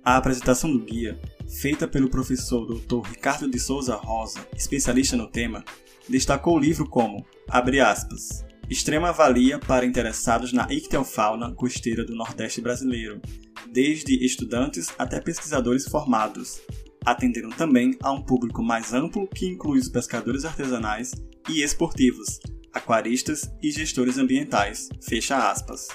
A 0.04 0.16
apresentação 0.16 0.72
do 0.72 0.80
guia 0.80 1.20
feita 1.48 1.86
pelo 1.86 2.10
professor 2.10 2.66
Dr. 2.66 3.08
Ricardo 3.08 3.48
de 3.48 3.60
Souza 3.60 3.94
Rosa, 3.94 4.40
especialista 4.56 5.16
no 5.16 5.28
tema, 5.28 5.64
destacou 6.08 6.56
o 6.56 6.58
livro 6.58 6.84
como, 6.84 7.24
abre 7.48 7.78
aspas, 7.78 8.44
extrema 8.68 9.12
valia 9.12 9.56
para 9.56 9.86
interessados 9.86 10.52
na 10.52 10.66
ictiofauna 10.68 11.54
costeira 11.54 12.04
do 12.04 12.16
Nordeste 12.16 12.60
brasileiro, 12.60 13.22
desde 13.70 14.16
estudantes 14.26 14.88
até 14.98 15.20
pesquisadores 15.20 15.86
formados, 15.86 16.60
atendendo 17.06 17.50
também 17.50 17.96
a 18.02 18.10
um 18.10 18.20
público 18.20 18.64
mais 18.64 18.92
amplo 18.92 19.28
que 19.28 19.46
inclui 19.46 19.78
os 19.78 19.88
pescadores 19.88 20.44
artesanais 20.44 21.12
e 21.48 21.62
esportivos, 21.62 22.40
aquaristas 22.72 23.52
e 23.62 23.70
gestores 23.70 24.18
ambientais. 24.18 24.88
Fecha 25.00 25.50
aspas. 25.50 25.88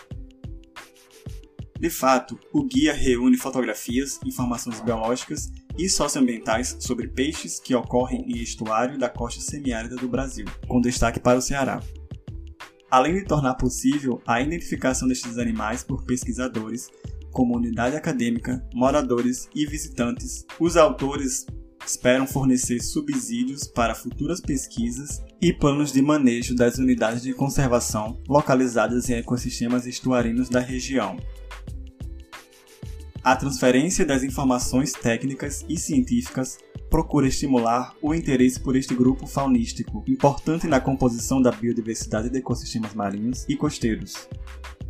De 1.80 1.90
fato, 1.90 2.40
o 2.52 2.64
guia 2.64 2.94
reúne 2.94 3.38
fotografias, 3.38 4.20
informações 4.26 4.82
biológicas 4.82 5.52
e 5.78 5.88
socioambientais 5.88 6.76
sobre 6.80 7.08
peixes 7.08 7.60
que 7.60 7.76
ocorrem 7.76 8.26
em 8.28 8.42
estuário 8.42 8.98
da 8.98 9.10
costa 9.10 9.42
semiárida 9.42 9.96
do 9.96 10.08
Brasil, 10.08 10.46
com 10.68 10.82
destaque 10.82 11.20
para 11.20 11.38
o 11.38 11.42
Ceará. 11.42 11.80
Além 12.90 13.16
de 13.16 13.26
tornar 13.26 13.56
possível 13.56 14.22
a 14.26 14.42
identificação 14.42 15.08
destes 15.08 15.38
animais 15.38 15.84
por 15.84 16.04
pesquisadores, 16.04 16.90
comunidade 17.32 17.96
acadêmica, 17.96 18.66
moradores 18.74 19.48
e 19.54 19.66
visitantes, 19.66 20.46
os 20.60 20.76
autores 20.76 21.46
esperam 21.86 22.26
fornecer 22.26 22.82
subsídios 22.82 23.68
para 23.68 23.94
futuras 23.94 24.42
pesquisas 24.42 25.22
e 25.42 25.54
planos 25.54 25.92
de 25.92 26.02
manejo 26.02 26.56
das 26.56 26.78
unidades 26.78 27.22
de 27.22 27.34
conservação 27.34 28.22
localizadas 28.28 29.10
em 29.10 29.14
ecossistemas 29.14 29.86
estuarinos 29.86 30.50
da 30.50 30.60
região, 30.60 31.18
a 33.28 33.36
transferência 33.36 34.06
das 34.06 34.24
informações 34.24 34.94
técnicas 34.94 35.66
e 35.68 35.76
científicas 35.76 36.58
procura 36.90 37.28
estimular 37.28 37.94
o 38.02 38.16
interesse 38.16 38.58
por 38.58 38.74
este 38.74 38.96
grupo 38.96 39.28
faunístico, 39.28 40.02
importante 40.08 40.66
na 40.66 40.80
composição 40.80 41.42
da 41.42 41.52
biodiversidade 41.52 42.30
de 42.30 42.38
ecossistemas 42.38 42.94
marinhos 42.94 43.44
e 43.50 43.58
costeiros, 43.58 44.30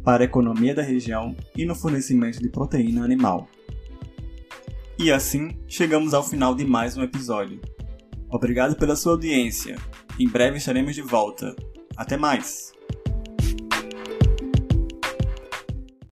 para 0.03 0.23
a 0.23 0.25
economia 0.25 0.75
da 0.75 0.83
região 0.83 1.36
e 1.55 1.65
no 1.65 1.73
fornecimento 1.73 2.39
de 2.39 2.47
proteína 2.47 3.03
animal. 3.03 3.49
E 4.99 5.12
assim, 5.12 5.57
chegamos 5.67 6.13
ao 6.13 6.23
final 6.23 6.53
de 6.53 6.63
mais 6.63 6.95
um 6.95 7.01
episódio. 7.01 7.60
Obrigado 8.29 8.75
pela 8.75 8.95
sua 8.95 9.13
audiência. 9.13 9.77
Em 10.19 10.27
breve 10.27 10.58
estaremos 10.58 10.95
de 10.95 11.01
volta. 11.03 11.56
Até 11.95 12.17
mais! 12.17 12.71